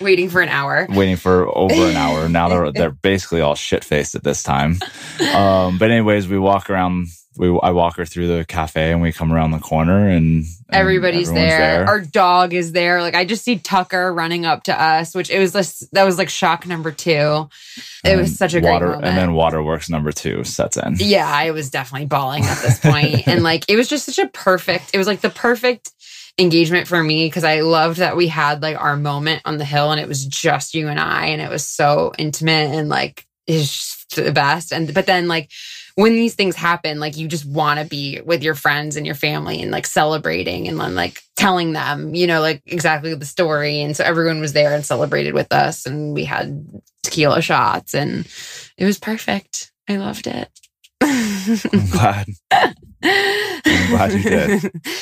[0.00, 0.84] waiting for an hour.
[0.90, 4.80] waiting for over an hour now they're they're basically all shit faced at this time
[5.34, 9.12] um but anyways we walk around we i walk her through the cafe and we
[9.12, 11.86] come around the corner and, and Everybody's everyone's there.
[11.86, 13.00] Our dog is there.
[13.02, 16.16] Like I just see Tucker running up to us, which it was this that was
[16.18, 17.10] like shock number two.
[18.04, 19.04] It And was such a great moment.
[19.04, 23.28] and then waterworks number two sets in yeah, I was definitely bawling at this point.
[23.28, 25.90] and like it was just such a perfect, it was like the perfect
[26.38, 29.92] engagement for me because I loved that we had like our moment on the hill
[29.92, 33.70] and it was just you and I and it was so intimate and like it's
[33.70, 34.72] just the best.
[34.72, 35.50] And but then like
[35.96, 39.14] when these things happen, like you just want to be with your friends and your
[39.14, 43.80] family and like celebrating and then like telling them, you know, like exactly the story.
[43.80, 46.66] And so everyone was there and celebrated with us and we had
[47.04, 48.26] tequila shots and
[48.76, 49.72] it was perfect.
[49.88, 50.48] I loved it.
[51.06, 52.26] i'm glad
[53.04, 54.72] Glad you did.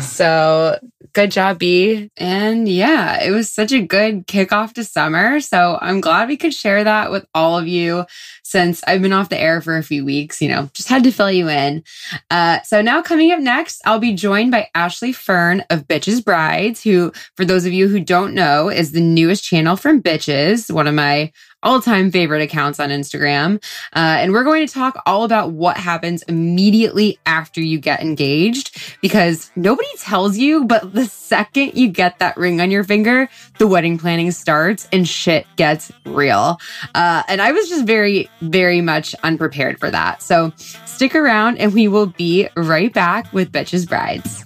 [0.00, 0.76] So
[1.12, 2.10] good job, B.
[2.16, 5.38] And yeah, it was such a good kickoff to summer.
[5.38, 8.04] So I'm glad we could share that with all of you
[8.42, 11.12] since I've been off the air for a few weeks, you know, just had to
[11.12, 11.84] fill you in.
[12.30, 16.82] Uh, so now coming up next, I'll be joined by Ashley Fern of Betches Brides,
[16.82, 20.86] who, for those of you who don't know, is the newest channel from Betches, one
[20.86, 21.32] of my
[21.64, 23.56] all time favorite accounts on Instagram.
[23.94, 28.96] Uh, and we're going to talk all about what happens immediately after you get engaged
[29.00, 33.66] because nobody tells you, but the second you get that ring on your finger, the
[33.66, 36.60] wedding planning starts and shit gets real.
[36.94, 40.22] Uh, and I was just very, very much unprepared for that.
[40.22, 40.52] So
[40.84, 44.44] stick around and we will be right back with Betches Brides.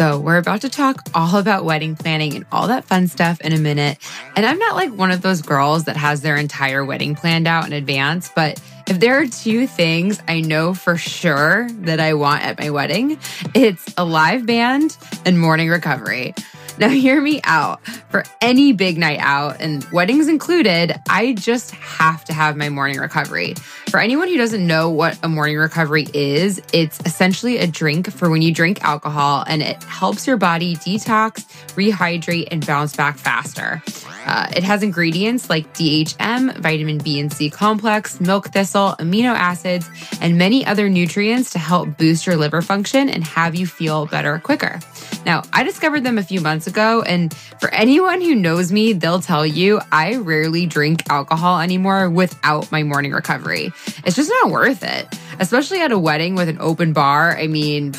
[0.00, 3.52] So, we're about to talk all about wedding planning and all that fun stuff in
[3.52, 3.98] a minute.
[4.34, 7.66] And I'm not like one of those girls that has their entire wedding planned out
[7.66, 8.58] in advance, but
[8.88, 13.18] if there are two things I know for sure that I want at my wedding,
[13.54, 16.32] it's a live band and morning recovery.
[16.80, 17.86] Now, hear me out.
[18.10, 22.98] For any big night out, and weddings included, I just have to have my morning
[22.98, 23.54] recovery.
[23.90, 28.30] For anyone who doesn't know what a morning recovery is, it's essentially a drink for
[28.30, 33.82] when you drink alcohol and it helps your body detox, rehydrate, and bounce back faster.
[34.26, 39.88] Uh, it has ingredients like DHM, vitamin B and C complex, milk thistle, amino acids,
[40.20, 44.38] and many other nutrients to help boost your liver function and have you feel better
[44.38, 44.78] quicker.
[45.26, 49.20] Now, I discovered them a few months ago, and for anyone who knows me, they'll
[49.20, 53.72] tell you I rarely drink alcohol anymore without my morning recovery.
[54.04, 55.06] It's just not worth it,
[55.38, 57.36] especially at a wedding with an open bar.
[57.36, 57.94] I mean,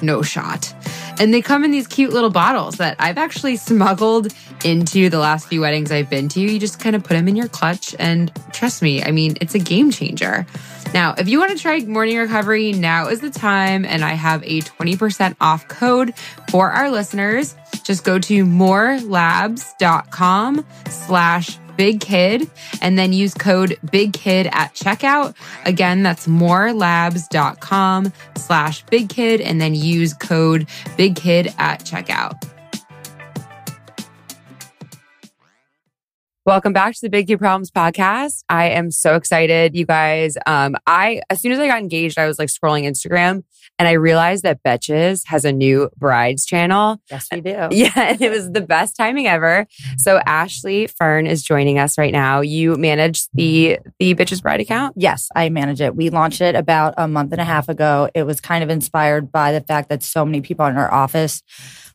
[0.00, 0.72] no shot.
[1.18, 4.32] And they come in these cute little bottles that I've actually smuggled
[4.64, 6.40] into the last few weddings I've been to.
[6.40, 9.54] You just kind of put them in your clutch, and trust me, I mean, it's
[9.54, 10.46] a game changer.
[10.92, 14.42] Now, if you want to try morning recovery, now is the time, and I have
[14.44, 16.14] a 20% off code
[16.50, 17.54] for our listeners.
[17.86, 22.50] Just go to morelabs.com slash big kid
[22.82, 29.60] and then use code big kid at checkout again that's morelabs.com slash big kid and
[29.60, 32.42] then use code big kid at checkout
[36.46, 38.44] Welcome back to the Big Kid Problems podcast.
[38.48, 40.36] I am so excited, you guys.
[40.46, 43.42] Um, I as soon as I got engaged, I was like scrolling Instagram
[43.78, 46.98] and I realized that Betches has a new brides channel.
[47.10, 47.68] Yes, we do.
[47.76, 49.66] Yeah, and it was the best timing ever.
[49.98, 52.40] So Ashley Fern is joining us right now.
[52.40, 54.94] You manage the the Betches Bride account?
[54.96, 55.94] Yes, I manage it.
[55.94, 58.08] We launched it about a month and a half ago.
[58.14, 61.42] It was kind of inspired by the fact that so many people in our office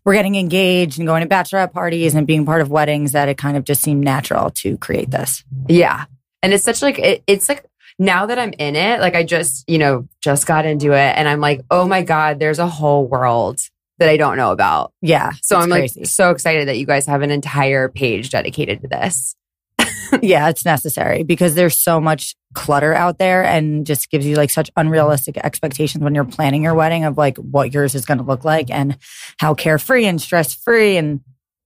[0.03, 3.37] were getting engaged and going to bachelorette parties and being part of weddings that it
[3.37, 5.43] kind of just seemed natural to create this.
[5.67, 6.05] Yeah.
[6.43, 7.65] And it's such like it, it's like
[7.99, 11.27] now that I'm in it, like I just, you know, just got into it and
[11.27, 13.59] I'm like, oh my God, there's a whole world
[13.99, 14.93] that I don't know about.
[15.01, 15.31] Yeah.
[15.41, 16.01] So I'm crazy.
[16.01, 19.35] like so excited that you guys have an entire page dedicated to this.
[20.21, 24.49] yeah, it's necessary because there's so much clutter out there and just gives you like
[24.49, 28.23] such unrealistic expectations when you're planning your wedding of like what yours is going to
[28.23, 28.97] look like and
[29.37, 31.21] how carefree and stress free and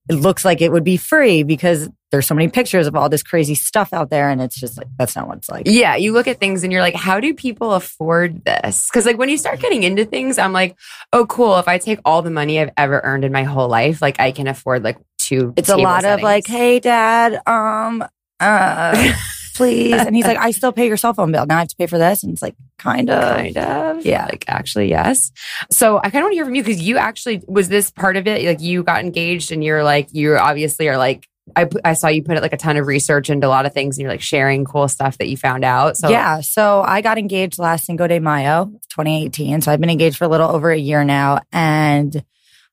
[0.09, 3.23] it looks like it would be free because there's so many pictures of all this
[3.23, 5.63] crazy stuff out there and it's just like that's not what it's like.
[5.65, 8.89] Yeah, you look at things and you're like how do people afford this?
[8.91, 10.75] Cuz like when you start getting into things I'm like,
[11.11, 14.01] "Oh cool, if I take all the money I've ever earned in my whole life,
[14.01, 16.19] like I can afford like two It's a lot settings.
[16.19, 18.03] of like, "Hey dad, um
[18.39, 19.13] uh
[19.55, 19.93] please.
[19.93, 21.45] And he's like, I still pay your cell phone bill.
[21.45, 22.23] Now I have to pay for this.
[22.23, 23.35] And it's like, kind of.
[23.35, 24.05] Kind of.
[24.05, 24.25] Yeah.
[24.25, 25.31] Like, actually, yes.
[25.71, 28.17] So I kind of want to hear from you because you actually, was this part
[28.17, 28.45] of it?
[28.45, 32.23] Like, you got engaged and you're like, you obviously are like, I, I saw you
[32.23, 34.21] put it like a ton of research into a lot of things and you're like
[34.21, 35.95] sharing cool stuff that you found out.
[35.95, 36.41] So, yeah.
[36.41, 39.61] So I got engaged last Cinco de Mayo, 2018.
[39.61, 41.41] So I've been engaged for a little over a year now.
[41.51, 42.23] And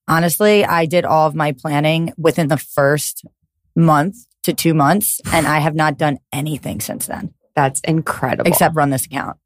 [0.09, 3.27] honestly, I did all of my planning within the first
[3.77, 7.35] month to two months, and I have not done anything since then.
[7.55, 8.51] That's incredible.
[8.51, 9.39] Except run this account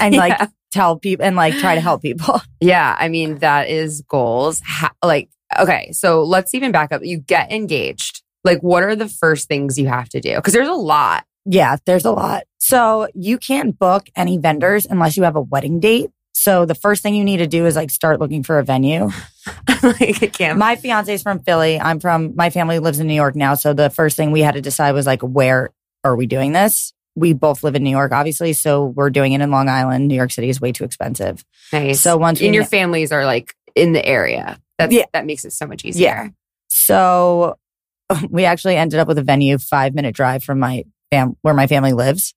[0.00, 0.40] and like
[0.72, 2.40] tell people and like try to help people.
[2.60, 2.96] Yeah.
[2.96, 4.60] I mean, that is goals.
[4.64, 5.90] Ha- like, okay.
[5.90, 7.02] So let's even back up.
[7.04, 8.22] You get engaged.
[8.44, 10.36] Like, what are the first things you have to do?
[10.36, 11.24] Because there's a lot.
[11.44, 12.44] Yeah, there's a lot.
[12.58, 16.10] So you can't book any vendors unless you have a wedding date.
[16.42, 19.10] So the first thing you need to do is like start looking for a venue.
[19.84, 20.58] like, I can't.
[20.58, 21.78] My fiance is from Philly.
[21.78, 23.54] I'm from my family lives in New York now.
[23.54, 25.70] So the first thing we had to decide was like, where
[26.02, 26.94] are we doing this?
[27.14, 28.54] We both live in New York, obviously.
[28.54, 30.08] So we're doing it in Long Island.
[30.08, 31.44] New York City is way too expensive.
[31.72, 32.00] Nice.
[32.00, 34.58] So once and your kn- families are like in the area.
[34.78, 35.04] That's, Yeah.
[35.12, 36.08] That makes it so much easier.
[36.08, 36.28] Yeah.
[36.66, 37.56] So
[38.30, 41.68] we actually ended up with a venue five minute drive from my fam where my
[41.68, 42.34] family lives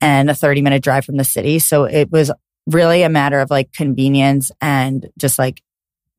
[0.00, 1.58] and a 30 minute drive from the city.
[1.58, 2.30] So it was
[2.66, 5.62] really a matter of like convenience and just like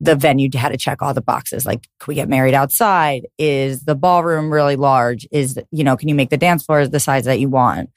[0.00, 1.64] the venue had to check all the boxes.
[1.64, 3.26] Like, can we get married outside?
[3.38, 5.26] Is the ballroom really large?
[5.30, 7.90] Is, you know, can you make the dance floors the size that you want?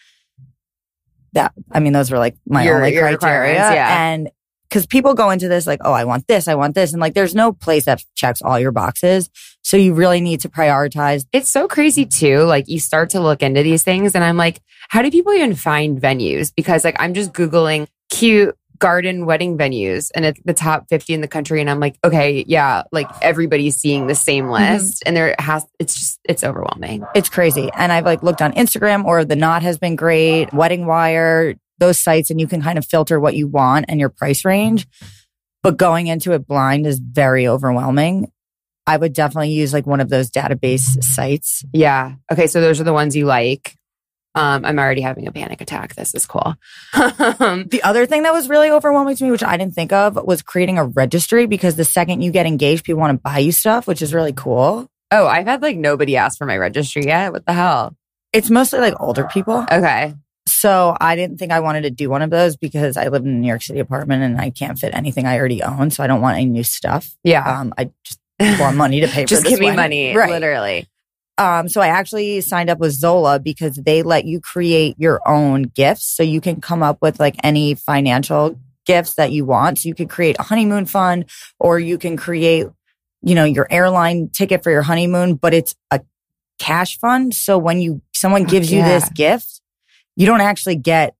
[1.33, 3.55] That, I mean, those were like my Your- only criteria.
[3.55, 4.05] yeah.
[4.11, 4.29] And
[4.69, 6.93] because people go into this like, oh, I want this, I want this.
[6.93, 9.29] And like, there's no place that checks all your boxes.
[9.61, 11.25] So you really need to prioritize.
[11.33, 12.43] It's so crazy too.
[12.43, 15.55] Like you start to look into these things and I'm like, how do people even
[15.55, 16.53] find venues?
[16.55, 21.21] Because like I'm just Googling cute garden wedding venues and it's the top 50 in
[21.21, 21.61] the country.
[21.61, 24.73] And I'm like, okay, yeah, like everybody's seeing the same mm-hmm.
[24.75, 27.03] list and there has, it's just, it's overwhelming.
[27.15, 27.69] It's crazy.
[27.73, 31.99] And I've like looked on Instagram or the knot has been great, Wedding Wire, those
[31.99, 34.87] sites, and you can kind of filter what you want and your price range.
[35.63, 38.31] But going into it blind is very overwhelming.
[38.85, 41.65] I would definitely use like one of those database sites.
[41.73, 42.13] Yeah.
[42.31, 42.47] Okay.
[42.47, 43.75] So those are the ones you like.
[44.33, 45.95] Um, I'm already having a panic attack.
[45.95, 46.55] This is cool.
[46.93, 50.43] The other thing that was really overwhelming to me, which I didn't think of, was
[50.43, 53.87] creating a registry because the second you get engaged, people want to buy you stuff,
[53.87, 54.87] which is really cool.
[55.11, 57.33] oh, I've had like nobody ask for my registry yet.
[57.33, 57.95] What the hell?
[58.31, 59.65] It's mostly like older people.
[59.71, 60.13] Okay.
[60.59, 63.29] So I didn't think I wanted to do one of those because I live in
[63.29, 65.91] a New York City apartment and I can't fit anything I already own.
[65.91, 67.15] So I don't want any new stuff.
[67.23, 67.59] Yeah.
[67.59, 68.19] Um, I just
[68.59, 69.75] want money to pay for just give me wedding.
[69.77, 70.15] money.
[70.15, 70.31] Right.
[70.31, 70.87] Literally.
[71.37, 75.61] Um, so I actually signed up with Zola because they let you create your own
[75.61, 76.07] gifts.
[76.07, 79.77] So you can come up with like any financial gifts that you want.
[79.77, 81.25] So you could create a honeymoon fund
[81.59, 82.65] or you can create,
[83.21, 86.01] you know, your airline ticket for your honeymoon, but it's a
[86.57, 87.35] cash fund.
[87.35, 88.89] So when you, someone gives you yeah.
[88.89, 89.61] this gift,
[90.17, 91.15] you don't actually get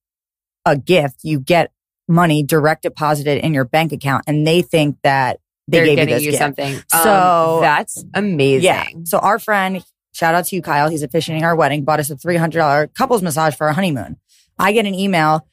[0.65, 1.19] a gift.
[1.23, 1.71] You get
[2.09, 6.05] money direct deposited in your bank account and they think that they They're gave you
[6.15, 6.41] this you gift.
[6.43, 6.75] something.
[6.75, 8.63] Um, So- that's amazing.
[8.65, 8.85] Yeah.
[9.05, 9.83] So our friend,
[10.13, 10.89] shout out to you, Kyle.
[10.89, 14.17] He's officiating our wedding, bought us a $300 couples massage for our honeymoon.
[14.59, 15.47] I get an email.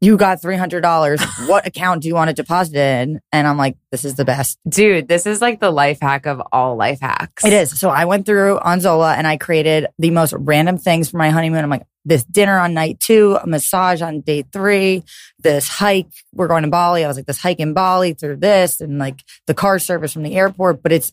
[0.00, 1.48] You got $300.
[1.48, 3.20] what account do you want it deposited in?
[3.32, 4.58] And I'm like, this is the best.
[4.68, 7.44] Dude, this is like the life hack of all life hacks.
[7.44, 7.78] It is.
[7.78, 11.30] So I went through on Zola and I created the most random things for my
[11.30, 11.64] honeymoon.
[11.64, 15.02] I'm like, this dinner on night two, a massage on day three,
[15.40, 16.06] this hike.
[16.32, 17.04] We're going to Bali.
[17.04, 20.22] I was like, this hike in Bali through this and like the car service from
[20.22, 21.12] the airport, but it's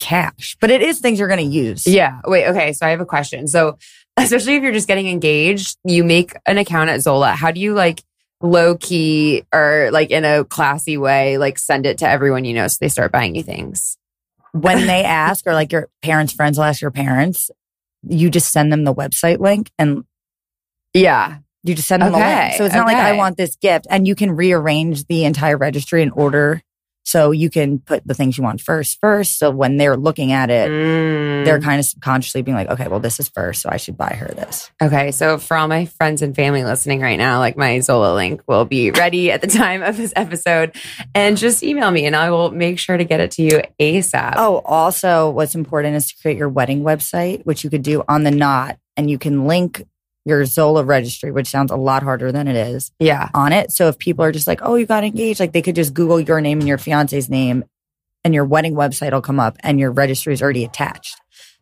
[0.00, 1.86] cash, but it is things you're going to use.
[1.86, 2.20] Yeah.
[2.24, 2.72] Wait, okay.
[2.72, 3.48] So I have a question.
[3.48, 3.78] So,
[4.18, 7.30] especially if you're just getting engaged, you make an account at Zola.
[7.32, 8.02] How do you like
[8.40, 12.68] low key or like in a classy way, like send it to everyone you know
[12.68, 13.96] so they start buying you things?
[14.52, 17.50] when they ask or like your parents' friends will ask your parents,
[18.02, 20.04] you just send them the website link and
[20.94, 21.38] Yeah.
[21.62, 22.54] you just send them the Okay, link.
[22.56, 26.02] So it's not like I want this gift and you can rearrange the entire registry
[26.02, 26.62] in order.
[27.08, 29.38] So you can put the things you want first, first.
[29.38, 31.46] So when they're looking at it, Mm.
[31.46, 33.62] they're kind of subconsciously being like, okay, well, this is first.
[33.62, 34.70] So I should buy her this.
[34.82, 38.42] Okay, so for all my friends and family listening right now, like my Zola link
[38.46, 40.76] will be ready at the time of this episode.
[41.14, 44.34] And just email me and I will make sure to get it to you ASAP.
[44.36, 48.24] Oh, also, what's important is to create your wedding website, which you could do on
[48.24, 49.82] the knot and you can link
[50.28, 52.92] your Zola registry, which sounds a lot harder than it is.
[52.98, 53.30] yeah.
[53.34, 53.72] on it.
[53.72, 56.20] So if people are just like, oh, you got engaged, like they could just Google
[56.20, 57.64] your name and your fiance's name
[58.24, 61.16] and your wedding website will come up and your registry is already attached.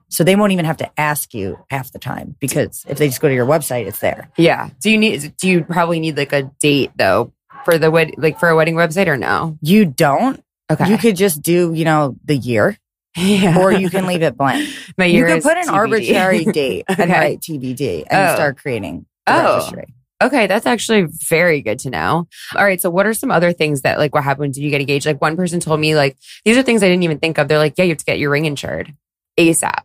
[0.09, 3.21] So they won't even have to ask you half the time because if they just
[3.21, 4.31] go to your website, it's there.
[4.37, 4.71] Yeah.
[4.81, 7.33] Do you need, do you probably need like a date though
[7.65, 9.59] for the wed, like for a wedding website or no?
[9.63, 10.43] You don't.
[10.71, 10.91] Okay.
[10.91, 12.79] You could just do, you know, the year
[13.17, 13.59] yeah.
[13.59, 14.69] or you can leave it blank.
[14.99, 15.73] My you is put an TBD.
[15.73, 17.13] arbitrary date and Okay.
[17.13, 18.35] write TBD and Oh.
[18.35, 19.55] start creating Oh.
[19.57, 19.95] registry.
[20.23, 22.27] Okay, that's actually very good to know.
[22.55, 24.55] All right, so what are some other things that like what happened?
[24.55, 25.05] Did you get engaged?
[25.05, 27.49] Like one person told me like these are things I didn't even think of.
[27.49, 28.95] They're like, yeah, you have to get your ring insured
[29.39, 29.81] ASAP.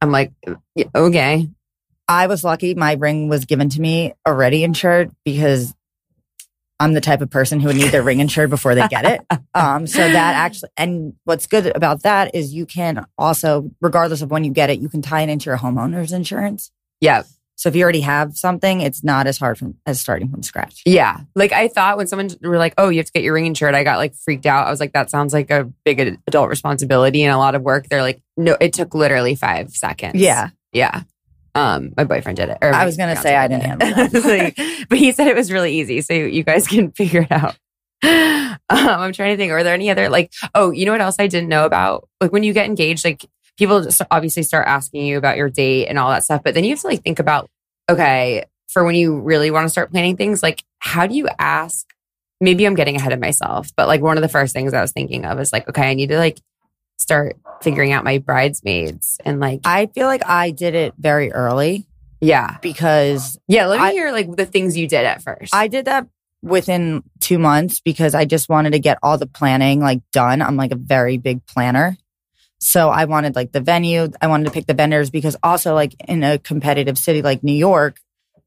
[0.00, 0.32] I'm like,
[0.74, 1.48] yeah, okay,
[2.08, 2.74] I was lucky.
[2.74, 5.74] My ring was given to me already insured because
[6.80, 9.20] I'm the type of person who would need their ring insured before they get it.
[9.54, 14.30] Um, so that actually, and what's good about that is you can also, regardless of
[14.30, 16.70] when you get it, you can tie it into your homeowner's insurance.
[17.00, 17.24] yeah,
[17.56, 20.82] So if you already have something, it's not as hard from, as starting from scratch.
[20.86, 21.20] yeah.
[21.34, 23.74] Like I thought when someone were like, oh, you have to get your ring insured,
[23.74, 24.66] I got like freaked out.
[24.68, 27.88] I was like, that sounds like a big adult responsibility and a lot of work.
[27.88, 30.14] They're like, no, it took literally five seconds.
[30.14, 30.50] Yeah.
[30.72, 31.02] yeah.
[31.54, 32.58] Um, my boyfriend did it.
[32.62, 33.94] I was gonna say I did didn't it.
[33.96, 34.56] handle that.
[34.58, 37.56] Like, but he said it was really easy, so you guys can figure it out.
[38.72, 39.50] Um, I'm trying to think.
[39.50, 40.32] Are there any other like?
[40.54, 42.08] Oh, you know what else I didn't know about?
[42.20, 43.26] Like when you get engaged, like
[43.58, 46.62] people just obviously start asking you about your date and all that stuff, but then
[46.62, 47.50] you have to like think about
[47.90, 50.40] okay for when you really want to start planning things.
[50.40, 51.84] Like how do you ask?
[52.40, 54.92] Maybe I'm getting ahead of myself, but like one of the first things I was
[54.92, 56.40] thinking of is like, okay, I need to like
[57.00, 61.86] start figuring out my bridesmaids and like I feel like I did it very early
[62.20, 62.58] yeah.
[62.60, 65.54] because Yeah, let me I- hear like the things you did at first.
[65.54, 66.06] I did that
[66.42, 70.42] within two months because I just wanted to get all the planning like done.
[70.42, 71.96] I'm like a very big planner.
[72.58, 74.08] So I wanted like the venue.
[74.20, 77.54] I wanted to pick the vendors because also like in a competitive city like New
[77.54, 77.96] York,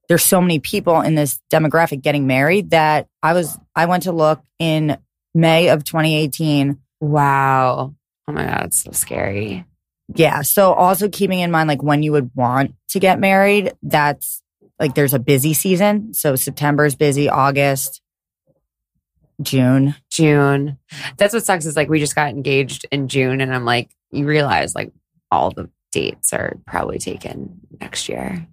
[0.07, 4.11] there's so many people in this demographic getting married that I was, I went to
[4.11, 4.97] look in
[5.33, 6.77] May of 2018.
[6.99, 7.95] wow.
[8.27, 9.65] Oh my god, it's so scary.
[10.15, 10.41] Yeah.
[10.41, 14.41] So also keeping in mind like when you would want to get married, that's
[14.79, 16.13] like there's a busy season.
[16.13, 18.01] So September is busy, August,
[19.41, 19.95] June.
[20.09, 20.77] June.
[21.17, 24.25] That's what sucks is like we just got engaged in June and I'm like, you
[24.25, 24.91] realize like
[25.31, 28.47] all the dates are probably taken next year.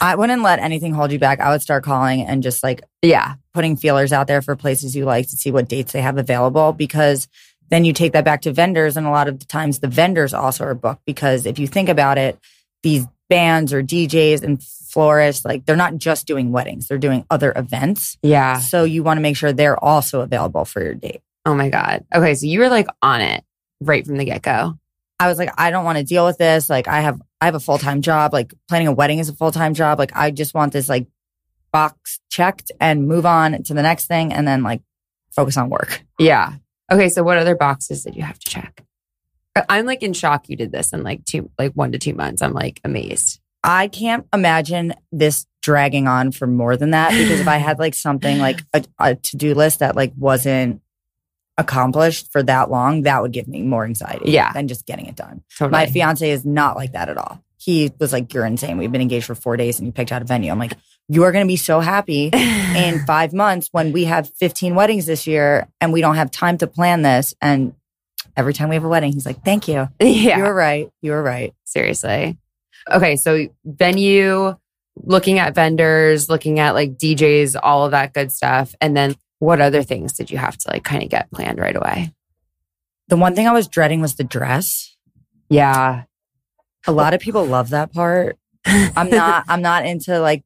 [0.00, 1.40] I wouldn't let anything hold you back.
[1.40, 3.34] I would start calling and just like Yeah.
[3.54, 6.72] putting feelers out there for places you like to see what dates they have available
[6.72, 7.28] because
[7.70, 10.34] then you take that back to vendors and a lot of the times the vendors
[10.34, 12.38] also are booked because if you think about it,
[12.82, 17.52] these bands or DJs and florists like they're not just doing weddings, they're doing other
[17.56, 18.18] events.
[18.22, 18.58] Yeah.
[18.58, 21.22] So you want to make sure they're also available for your date.
[21.46, 22.04] Oh my God.
[22.14, 22.34] Okay.
[22.34, 23.44] So you were like on it
[23.80, 24.78] right from the get go.
[25.18, 26.68] I was like, I don't want to deal with this.
[26.68, 28.32] Like, I have, I have a full time job.
[28.32, 29.98] Like, planning a wedding is a full time job.
[29.98, 31.06] Like, I just want this like
[31.72, 34.82] box checked and move on to the next thing, and then like
[35.30, 36.02] focus on work.
[36.18, 36.54] Yeah.
[36.94, 37.08] Okay.
[37.08, 38.84] So what other boxes did you have to check?
[39.68, 42.42] I'm like in shock you did this in like two, like one to two months.
[42.42, 43.40] I'm like amazed.
[43.62, 47.94] I can't imagine this dragging on for more than that because if I had like
[47.94, 50.82] something like a, a to do list that like wasn't
[51.56, 54.52] accomplished for that long, that would give me more anxiety Yeah.
[54.52, 55.42] than just getting it done.
[55.56, 55.70] Totally.
[55.70, 57.42] My fiance is not like that at all.
[57.56, 58.76] He was like, You're insane.
[58.76, 60.50] We've been engaged for four days and you picked out a venue.
[60.50, 60.74] I'm like,
[61.08, 65.06] You are going to be so happy in five months when we have 15 weddings
[65.06, 67.34] this year and we don't have time to plan this.
[67.42, 67.74] And
[68.36, 69.88] every time we have a wedding, he's like, Thank you.
[70.00, 70.38] yeah.
[70.38, 70.90] You were right.
[71.02, 71.52] You were right.
[71.64, 72.38] Seriously.
[72.90, 73.16] Okay.
[73.16, 74.56] So venue,
[74.96, 78.74] looking at vendors, looking at like DJs, all of that good stuff.
[78.80, 81.76] And then what other things did you have to like kind of get planned right
[81.76, 82.12] away?
[83.08, 84.96] The one thing I was dreading was the dress.
[85.50, 86.04] Yeah.
[86.86, 88.38] A lot of people love that part.
[88.64, 90.42] I'm not, I'm not into like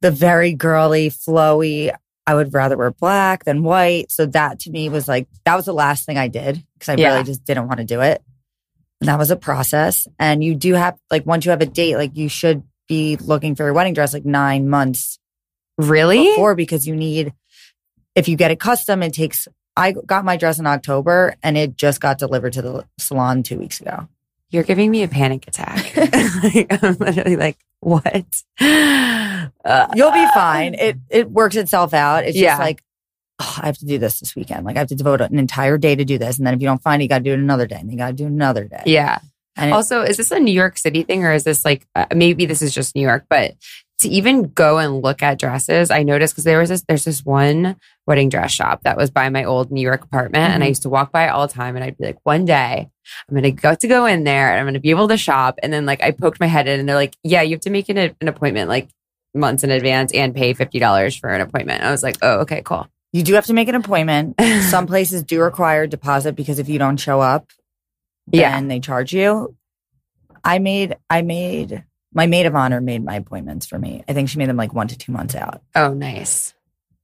[0.00, 1.94] the very girly, flowy.
[2.26, 4.10] I would rather wear black than white.
[4.10, 6.94] So that to me was like, that was the last thing I did because I
[7.00, 7.12] Yeah.
[7.14, 8.22] really just didn't want to do it.
[9.00, 10.06] And that was a process.
[10.18, 13.54] And you do have, like, once you have a date, like, you should be looking
[13.54, 15.18] for your wedding dress like nine months
[15.78, 16.18] Really?
[16.26, 17.32] before because you need,
[18.14, 19.46] if you get it custom, it takes,
[19.76, 23.58] I got my dress in October and it just got delivered to the salon two
[23.58, 24.08] weeks ago.
[24.50, 25.94] You're giving me a panic attack.
[26.42, 28.26] like, I'm literally like, what?
[29.64, 30.74] Uh, You'll be fine.
[30.74, 32.24] It it works itself out.
[32.24, 32.50] It's Yeah.
[32.50, 32.82] just like
[33.40, 34.64] oh, I have to do this this weekend.
[34.66, 36.66] Like I have to devote an entire day to do this, and then if you
[36.66, 38.26] don't find it, you got to do it another day, and you got to do
[38.26, 38.82] another day.
[38.86, 39.18] Yeah.
[39.56, 42.46] And Also, is this a New York City thing or is this like uh, maybe
[42.46, 43.54] this is just New York, but
[44.00, 47.24] to even go and look at dresses, I noticed because there was this there's this
[47.24, 47.74] one
[48.06, 50.70] wedding dress shop that was by my old New York apartment, and I Mhm.
[50.70, 52.88] used to walk by it all the time, and I'd be like, one day
[53.28, 55.72] I'm gonna go to go in there, and I'm gonna be able to shop, and
[55.72, 57.88] then like I poked my head in, and they're like, yeah, you have to make
[57.88, 58.88] an, an appointment like
[59.34, 61.82] months in advance and pay fifty dollars for an appointment.
[61.82, 62.88] I was like, oh, okay, cool.
[63.12, 64.40] you do have to make an appointment.
[64.70, 67.50] Some places do require deposit because if you don't show up,
[68.26, 68.60] then Yeah.
[68.68, 69.54] they charge you.
[70.44, 74.02] I made I made my maid of honor made my appointments for me.
[74.08, 75.62] I think she made them like one to two months out.
[75.74, 76.54] Oh, nice.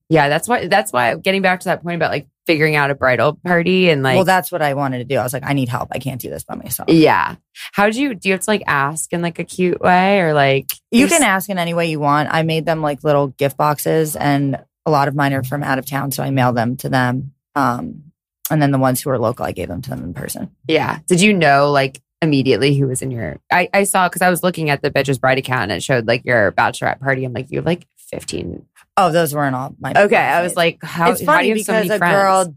[0.08, 0.66] Yeah, that's why.
[0.66, 1.14] That's why.
[1.16, 4.24] Getting back to that point about like figuring out a bridal party and like well,
[4.24, 5.16] that's what I wanted to do.
[5.16, 5.88] I was like, I need help.
[5.92, 6.88] I can't do this by myself.
[6.90, 7.36] Yeah.
[7.72, 10.34] How do you do you have to like ask in like a cute way or
[10.34, 12.28] like You can ask in any way you want.
[12.32, 15.78] I made them like little gift boxes, and a lot of mine are from out
[15.78, 17.32] of town, so I mail them to them.
[17.55, 18.12] Um,
[18.51, 20.51] and then the ones who are local, I gave them to them in person.
[20.68, 20.99] Yeah.
[21.07, 24.42] Did you know like immediately who was in your I, I saw because I was
[24.42, 27.24] looking at the Betches Bride account and it showed like your bachelorette party.
[27.24, 28.64] I'm like, you have like 15.
[28.97, 29.92] Oh, those weren't all my.
[29.97, 30.16] Okay.
[30.16, 32.55] I was like, how, it's how funny do you have so because many a friends?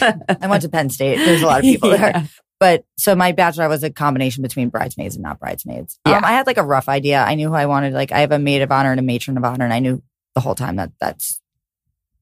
[0.00, 0.36] girl.
[0.40, 1.16] I went to Penn State.
[1.18, 5.14] There's a lot of people there, but so my bachelor was a combination between bridesmaids
[5.14, 5.98] and not bridesmaids.
[6.06, 6.18] Yeah.
[6.18, 7.22] Um, I had like a rough idea.
[7.22, 7.92] I knew who I wanted.
[7.92, 10.02] Like I have a maid of honor and a matron of honor, and I knew
[10.34, 11.40] the whole time that that's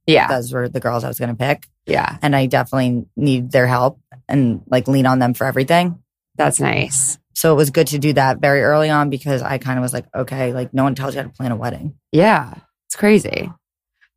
[0.06, 0.28] Yeah.
[0.28, 2.18] those were the girls I was going to pick, Yeah.
[2.20, 6.02] and I definitely need their help and like lean on them for everything.
[6.36, 7.18] That's nice.
[7.34, 9.94] So it was good to do that very early on because I kind of was
[9.94, 11.94] like, okay, like no one tells you how to plan a wedding.
[12.12, 12.54] Yeah.
[12.90, 13.48] It's crazy.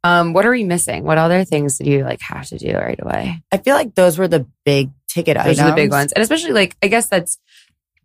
[0.03, 1.03] Um, what are we missing?
[1.03, 3.41] What other things did you like have to do right away?
[3.51, 5.59] I feel like those were the big ticket Those items.
[5.59, 6.11] are the big ones.
[6.11, 7.38] And especially like I guess that's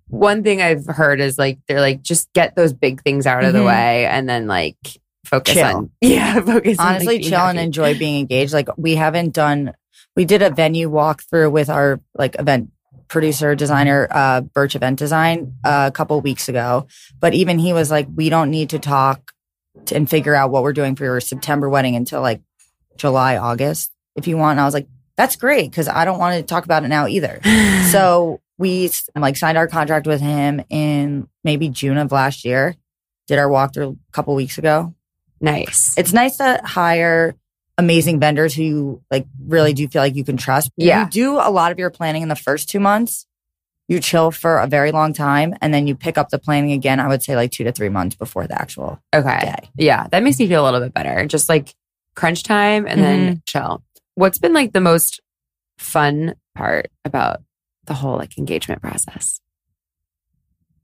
[0.09, 3.53] one thing I've heard is like they're like just get those big things out of
[3.55, 3.66] the Mhm.
[3.66, 4.77] way and then like
[5.25, 5.64] focus Chill.
[5.77, 8.53] on yeah, focus on Honestly, like, being chill and enjoy being engaged.
[8.53, 9.73] Like we haven't done,
[10.16, 12.71] we did a venue walkthrough with our like event
[13.09, 16.87] producer designer uh birch event design uh, a couple weeks ago
[17.21, 19.33] but even he was like we don't need to talk
[19.93, 22.41] and figure out what we're doing for your september wedding until like
[22.97, 26.37] july august if you want and i was like that's great because i don't want
[26.37, 27.41] to talk about it now either
[27.91, 32.74] so we like signed our contract with him in maybe june of last year
[33.26, 34.95] did our walkthrough a couple weeks ago
[35.41, 35.97] nice.
[35.97, 37.35] it's nice to hire
[37.79, 40.70] amazing vendors who you like really do feel like you can trust.
[40.76, 41.05] Yeah.
[41.05, 43.26] You do a lot of your planning in the first two months.
[43.89, 47.01] You chill for a very long time and then you pick up the planning again,
[47.01, 49.39] I would say like two to three months before the actual Okay.
[49.41, 49.70] day.
[49.76, 51.26] Yeah, that makes me feel a little bit better.
[51.26, 51.74] Just like
[52.14, 53.39] crunch time and then mm-hmm.
[53.47, 53.82] chill.
[54.14, 55.20] What's been like the most
[55.78, 57.41] fun part about
[57.86, 59.41] the whole like engagement process?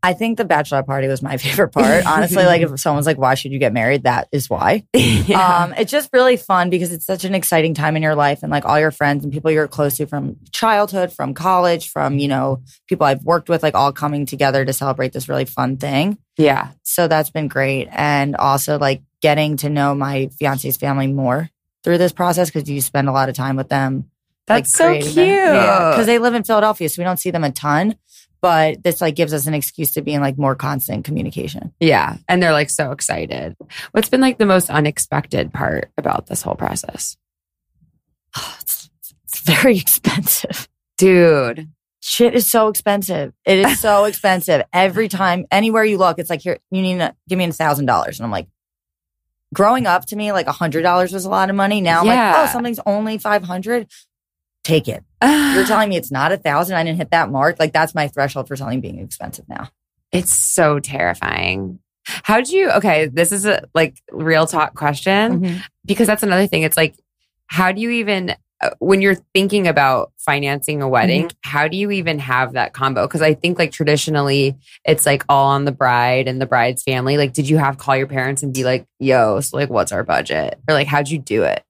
[0.05, 2.05] I think the bachelor party was my favorite part.
[2.07, 4.03] Honestly, like if someone's like, why should you get married?
[4.03, 4.85] That is why.
[4.93, 5.65] yeah.
[5.65, 8.53] Um, it's just really fun because it's such an exciting time in your life and
[8.53, 12.29] like all your friends and people you're close to from childhood, from college, from, you
[12.29, 16.19] know, people I've worked with, like all coming together to celebrate this really fun thing.
[16.37, 16.73] yeah.
[16.83, 17.89] So that's been great.
[17.91, 21.49] And also like getting to know my fiance's family more
[21.83, 24.11] through this process because you spend a lot of time with them.
[24.47, 25.15] That's so cute.
[25.15, 27.97] Because they live in Philadelphia, so we don't see them a ton.
[28.45, 31.73] But this like gives us an excuse to be in like more constant communication.
[31.81, 32.19] Yeah.
[32.29, 33.57] And they're like so excited.
[33.93, 37.17] What's been like the most unexpected part about this whole process?
[38.61, 38.91] it's,
[39.25, 40.69] it's very expensive.
[40.99, 41.71] Dude.
[42.01, 43.33] Shit is so expensive.
[43.47, 44.61] It is so expensive.
[44.75, 47.87] Every time, anywhere you look, it's like here, you need to give me a thousand
[47.87, 48.19] dollars.
[48.21, 48.49] And I'm like,
[49.55, 51.81] growing up to me, like a hundred dollars was a lot of money.
[51.81, 52.33] Now I'm Yeah.
[52.37, 53.87] like, oh, something's only 500.
[54.65, 55.05] Take it.
[55.23, 56.77] You're telling me it's not a thousand.
[56.77, 57.61] I didn't hit that mark.
[57.61, 59.69] Like that's my threshold for something being expensive now.
[60.11, 61.79] It's so terrifying.
[62.07, 65.41] How do you, okay, this is a like real talk question
[65.87, 66.63] because that's another thing.
[66.63, 66.97] It's like,
[67.47, 71.91] how do you even, uh, when you're thinking about financing a wedding, how do you
[71.91, 73.07] even have that combo?
[73.07, 77.17] Because I think like traditionally it's like all on the bride and the bride's family.
[77.17, 80.05] Like, did you have call your parents and be like, yo, so like, what's our
[80.05, 80.59] budget?
[80.69, 81.65] Or like, how'd you do it?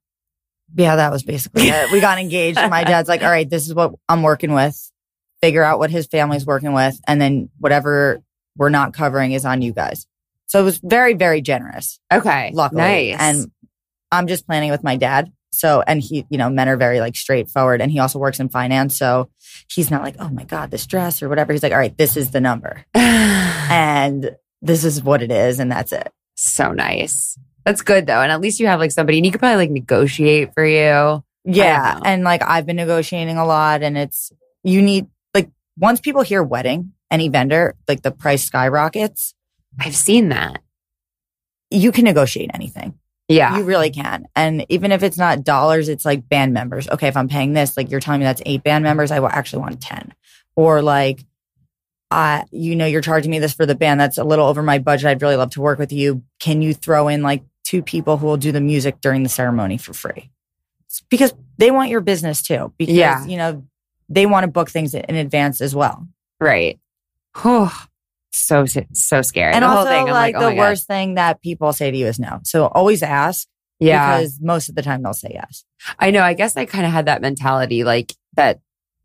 [0.77, 1.91] Yeah, that was basically it.
[1.93, 2.59] We got engaged.
[2.59, 4.91] and My dad's like, all right, this is what I'm working with.
[5.43, 6.99] Figure out what his family's working with.
[7.07, 8.23] And then whatever
[8.57, 10.07] we're not covering is on you guys.
[10.47, 11.99] So it was very, very generous.
[12.13, 12.51] Okay.
[12.55, 12.81] luckily.
[12.81, 13.17] Nice.
[13.21, 13.51] And
[14.13, 15.33] I'm just planning with my dad.
[15.51, 18.49] So, and he, you know, men are very like straightforward and he also works in
[18.49, 18.97] finance.
[18.97, 19.31] So
[19.69, 21.53] he's not like, oh my God, this dress or whatever.
[21.53, 25.61] He's like, all right, this is the number and this is what it is.
[25.61, 26.11] And that's it.
[26.35, 27.39] so nice.
[27.65, 28.21] That's good though.
[28.21, 31.25] And at least you have like somebody and you could probably like negotiate for you.
[31.45, 32.01] Yeah.
[32.05, 36.43] And like I've been negotiating a lot and it's, you need, like, once people hear
[36.43, 39.35] wedding, any vendor, like the price skyrockets,
[39.79, 40.61] I've seen that.
[41.71, 42.95] you can negotiate anything.
[43.29, 43.57] Yeah.
[43.57, 44.27] You really can.
[44.37, 46.89] And even if it's not dollars, it's like band members.
[46.89, 49.29] Okay, if I'm paying this, like you're telling me that's eight band members, I will
[49.29, 50.15] actually want 10.
[50.57, 51.25] Or like,
[52.11, 53.99] uh, you know, you're charging me this for the band.
[53.99, 55.07] That's a little over my budget.
[55.07, 56.23] I'd really love to work with you.
[56.39, 59.77] Can you throw in like two people who will do the music during the ceremony
[59.79, 60.31] for free?
[60.87, 62.73] It's because they want your business too.
[62.79, 63.25] Because, Yeah.
[63.27, 63.65] you know,
[64.09, 66.07] they want to book things in advance as well.
[66.41, 66.79] Right.
[67.43, 67.71] Whew.
[68.31, 69.53] So so scary.
[69.55, 70.61] And the also, whole thing, I'm like, oh the my God.
[70.61, 72.41] worst thing that people say to you is no.
[72.45, 73.47] So always ask
[73.81, 75.65] Yeah, because most of the time they'll say yes.
[75.99, 76.23] I know.
[76.23, 78.61] I guess I kind of had that mentality, like that.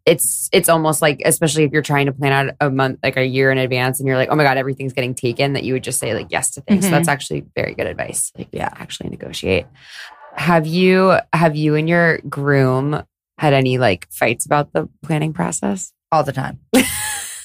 [0.06, 3.26] It's it's almost like, especially if you're trying to plan out a month, like a
[3.26, 5.54] year in advance, and you're like, oh my god, everything's getting taken.
[5.54, 6.86] That you would just say like yes to things.
[6.86, 6.92] So Mhm.
[6.92, 8.32] that's actually very good advice.
[8.38, 8.70] Like, Yeah.
[8.76, 9.66] actually negotiate.
[10.36, 13.04] Have you have you and your groom
[13.38, 15.92] had any like fights about the planning process?
[16.12, 16.58] all the time.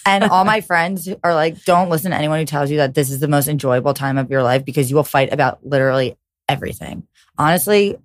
[0.06, 3.10] and all my friends are like, don't listen to anyone who tells you that this
[3.10, 6.16] is the most enjoyable time of your life because you will fight about literally
[6.48, 7.06] everything.
[7.36, 7.98] Honestly,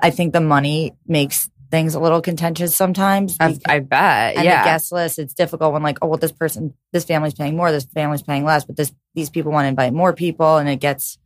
[0.00, 3.36] I think the money makes things a little contentious sometimes.
[3.38, 4.36] I, I bet.
[4.36, 4.62] and yeah.
[4.62, 7.70] the guest list, it's difficult when like, oh well, this person, this family's paying more,
[7.70, 10.76] this family's paying less, but this these people want to invite more people, and it
[10.80, 11.18] gets.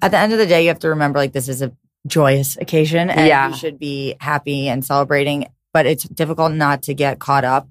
[0.00, 1.72] At the end of the day, you have to remember like this is a
[2.06, 3.50] joyous occasion, and Yeah.
[3.50, 5.46] you should be happy and celebrating.
[5.74, 7.68] But it's difficult not to get caught up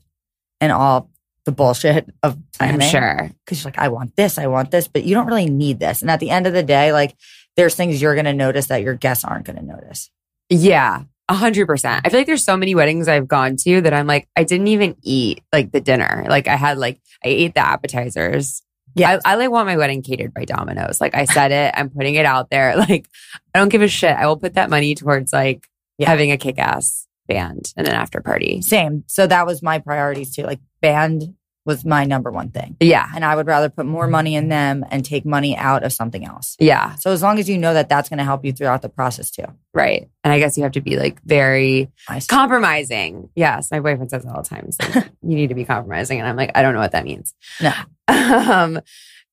[0.62, 1.10] in all
[1.46, 2.82] the bullshit of planning.
[2.82, 3.32] I'm sure.
[3.44, 6.02] because you're like, I want this, I want this, but you don't really need this.
[6.02, 7.16] And at the end of the day, like
[7.58, 10.12] there's things you're going to notice that your guests aren't going to notice.
[10.50, 12.06] Yeah, a hundred percent.
[12.06, 14.68] I feel like there's so many weddings I've gone to that I'm like, I didn't
[14.68, 16.26] even eat like the dinner.
[16.28, 18.62] Like I had like I ate the appetizers.
[18.96, 19.20] Yeah.
[19.24, 21.00] I, I like want my wedding catered by Domino's.
[21.00, 22.76] Like I said it, I'm putting it out there.
[22.90, 23.08] Like
[23.54, 24.12] I don't give a shit.
[24.16, 25.68] I will put that money towards like
[25.98, 26.10] Yeah.
[26.10, 28.62] having a kick ass band and an after party.
[28.62, 29.04] Same.
[29.08, 30.44] So that was my priorities too.
[30.44, 31.36] Like band
[31.70, 32.76] was my number one thing.
[32.80, 33.08] Yeah.
[33.16, 36.26] And I would rather put more money in them and take money out of something
[36.26, 36.58] else.
[36.60, 36.96] Yeah.
[36.96, 39.30] So as long as you know that that's going to help you throughout the process
[39.32, 39.46] too.
[39.74, 40.10] Right.
[40.24, 41.90] And I guess you have to be like very
[42.28, 43.30] compromising.
[43.36, 43.70] Yes.
[43.72, 44.70] My boyfriend says it all the time.
[44.80, 46.20] Like, you need to be compromising.
[46.20, 47.34] And I'm like, I don't know what that means.
[47.62, 47.72] No.
[48.10, 48.80] Um,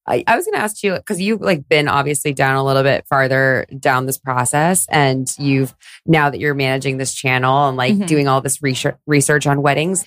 [0.07, 2.83] I, I was going to ask you because you've like been obviously down a little
[2.85, 5.75] bit farther down this process, and you've
[6.07, 8.07] now that you're managing this channel and like Mhm.
[8.07, 10.07] doing all this research research on weddings.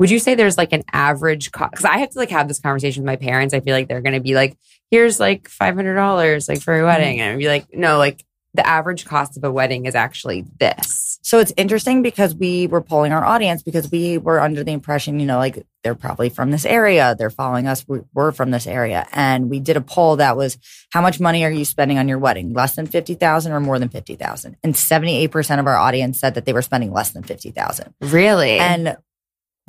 [0.00, 1.72] Would you say there's like an average cost?
[1.72, 3.54] Because I have to like have this conversation with my parents.
[3.54, 4.56] I feel like they're going to be like,
[4.90, 7.22] "Here's like five hundred dollars like for a wedding," mm-hmm.
[7.22, 8.24] and I'd be like, "No, like
[8.54, 12.80] the average cost of a wedding is actually this." So it's interesting because we were
[12.80, 16.50] polling our audience because we were under the impression, you know, like they're probably from
[16.50, 17.14] this area.
[17.16, 17.86] They're following us.
[17.86, 19.06] We- We're from this area.
[19.12, 20.56] And we did a poll that was
[20.92, 22.54] how much money are you spending on your wedding?
[22.54, 24.56] Less than 50,000 or more than 50,000?
[24.64, 27.94] And 78% of our audience said that they were spending less than 50,000.
[28.00, 28.58] Really?
[28.58, 28.96] And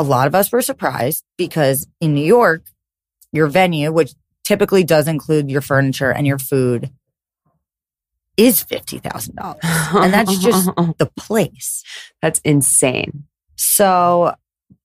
[0.02, 2.64] a lot of us were surprised because in New York,
[3.32, 6.90] your venue, which typically does include your furniture and your food,
[8.38, 9.58] is $50,000.
[10.04, 11.84] and that's just- The place.
[12.22, 13.26] that's insane.
[13.56, 14.34] So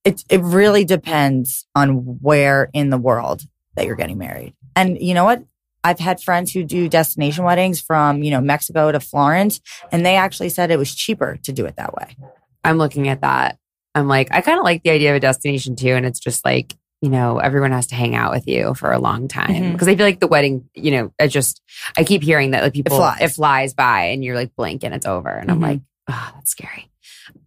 [0.05, 3.43] it it really depends on where in the world
[3.75, 4.55] that you're getting married.
[4.77, 5.43] And you know what?
[5.83, 9.61] I've had friends who do destination weddings from, you know, Mexico to Florence,
[9.93, 12.17] and they actually said it was cheaper to do it that way.
[12.65, 13.59] I'm looking at that.
[13.97, 15.89] I'm like, I kind of like the idea of a destination too.
[15.95, 18.99] And it's just like, you know, everyone has to hang out with you for a
[18.99, 19.49] long time.
[19.51, 19.73] Mhm.
[19.73, 21.61] Because I feel like the wedding, you know, I just,
[21.97, 23.19] I keep hearing that like people, flies.
[23.21, 25.29] it flies by and you're like blink and it's over.
[25.31, 25.63] And I'm Mhm.
[25.63, 25.81] like,
[26.11, 26.91] oh, that's scary.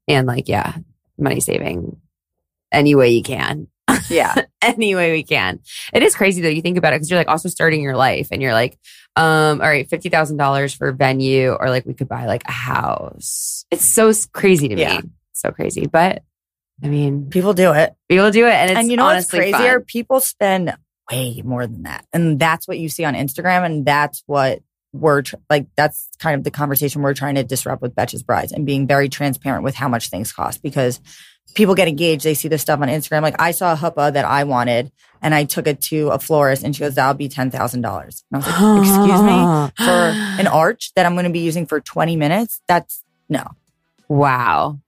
[0.08, 0.74] And like, yeah,
[1.18, 1.98] money saving
[2.72, 3.68] any way you can.
[4.10, 4.36] Yeah.
[4.62, 5.60] any way we can.
[5.94, 6.50] It is crazy though.
[6.50, 8.78] You think about it because you're like also starting your life and you're like,
[9.16, 12.44] um, all right, fifty thousand dollars for a venue, or like we could buy like
[12.48, 13.66] a house.
[13.72, 15.02] It's so crazy to Yeah.
[15.02, 15.88] me, so crazy.
[15.88, 16.24] But
[16.84, 17.94] I mean, People do it.
[18.08, 19.80] people do it, and it's and you know what's crazier?
[19.80, 19.84] fun.
[19.86, 20.76] People spend
[21.12, 22.06] way more than that.
[22.14, 23.66] And that's what you see on Instagram.
[23.66, 24.62] And that's what
[24.94, 28.52] we're tr- like, that's kind of the conversation we're trying to disrupt with Betches Brides
[28.52, 31.00] and being very transparent with how much things cost because
[31.56, 32.24] people get engaged.
[32.24, 33.22] They see this stuff on Instagram.
[33.24, 36.64] Like I saw a huppah that I wanted and I took it to a florist
[36.64, 37.74] and she goes, that'll be $10,000.
[37.74, 39.86] And I was like, excuse me?
[39.86, 42.62] For an arch that I'm going to be using for 20 minutes?
[42.68, 43.46] That's no.
[44.08, 44.80] wow,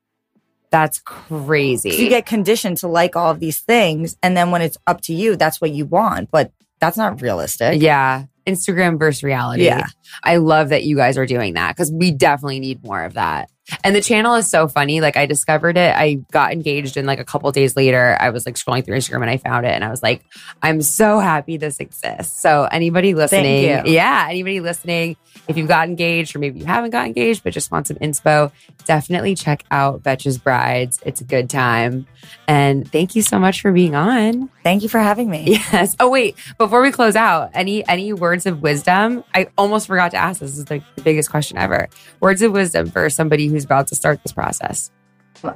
[0.71, 1.89] that's crazy.
[1.91, 4.15] you get conditioned to like all of these things.
[4.23, 6.31] And then when it's up to you, that's what you want.
[6.31, 7.81] But that's not realistic.
[7.81, 9.65] yeah, Instagram versus reality.
[9.65, 9.85] Yeah.
[10.23, 13.49] I love that you guys are doing that because we definitely need more of that.
[13.83, 14.99] And the channel is so funny.
[14.99, 15.95] Like I discovered it.
[15.95, 19.21] I got engaged and like a couple days later, I was like scrolling through Instagram
[19.21, 20.23] and I found it and I was like,
[20.61, 22.41] I'm so happy this exists.
[22.41, 25.15] So anybody listening, yeah, anybody listening,
[25.51, 28.51] if you've got engaged or maybe you haven't got engaged but just want some inspo,
[28.85, 30.99] definitely check out Betches Brides.
[31.05, 32.07] It's a good time.
[32.47, 34.49] And thank you so much for being on.
[34.63, 35.59] Thank you for having me.
[35.71, 35.95] Yes.
[35.99, 39.23] Oh wait, before we close out, any any words of wisdom?
[39.35, 40.39] I almost forgot to ask.
[40.39, 41.87] This is like the biggest question ever.
[42.19, 44.89] Words of wisdom for somebody who's about to start this process.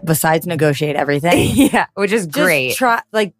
[0.03, 2.75] Besides negotiate everything, yeah, which is just great.
[2.75, 3.33] try like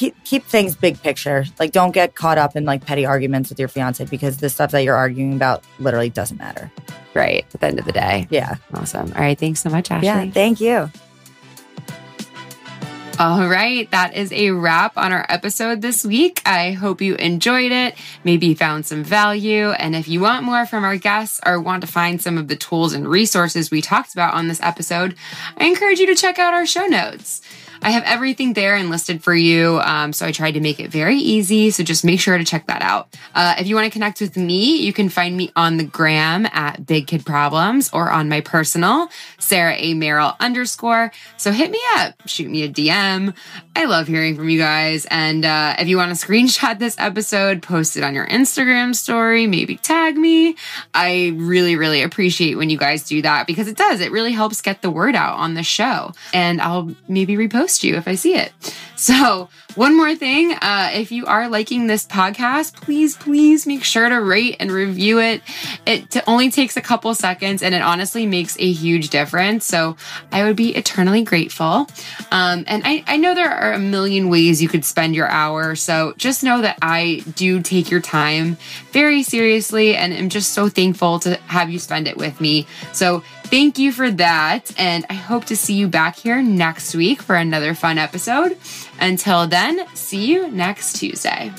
[0.00, 1.44] keep keep things big picture.
[1.58, 4.70] Like don't get caught up in like petty arguments with your fiance because the stuff
[4.70, 6.72] that you're arguing about literally doesn't matter.
[7.12, 8.26] Right at the end of the day.
[8.30, 8.54] Yeah.
[8.72, 9.12] Awesome.
[9.14, 9.38] All right.
[9.38, 10.06] Thanks so much, Ashley.
[10.06, 10.30] Yeah.
[10.30, 10.90] Thank you.
[13.18, 16.40] All right, that is a wrap on our episode this week.
[16.46, 17.94] I hope you enjoyed it,
[18.24, 19.72] maybe found some value.
[19.72, 22.56] And if you want more from our guests or want to find some of the
[22.56, 25.16] tools and resources we talked about on this episode,
[25.58, 27.42] I encourage you to check out our show notes.
[27.82, 29.80] I have everything there and listed for you.
[29.80, 31.70] Um, so I tried to make it very easy.
[31.70, 33.16] So just make sure to check that out.
[33.34, 36.46] Uh, if you want to connect with me, you can find me on the gram
[36.52, 39.08] at Big Kid Problems or on my personal,
[39.38, 39.94] Sarah A.
[39.94, 41.10] Merrill underscore.
[41.38, 43.34] So hit me up, shoot me a DM.
[43.74, 45.06] I love hearing from you guys.
[45.10, 49.46] And uh, if you want to screenshot this episode, post it on your Instagram story,
[49.46, 50.54] maybe tag me.
[50.92, 54.00] I really, really appreciate when you guys do that because it does.
[54.00, 56.12] It really helps get the word out on the show.
[56.34, 58.52] And I'll maybe repost you if I see it.
[59.00, 64.06] So, one more thing uh, if you are liking this podcast, please, please make sure
[64.06, 65.40] to rate and review it.
[65.86, 69.64] It t- only takes a couple seconds and it honestly makes a huge difference.
[69.64, 69.96] So,
[70.30, 71.88] I would be eternally grateful.
[72.30, 75.76] Um, and I, I know there are a million ways you could spend your hour.
[75.76, 78.58] So, just know that I do take your time
[78.92, 82.66] very seriously and am just so thankful to have you spend it with me.
[82.92, 84.72] So, thank you for that.
[84.78, 88.58] And I hope to see you back here next week for another fun episode.
[89.00, 91.52] Until then, see you next Tuesday.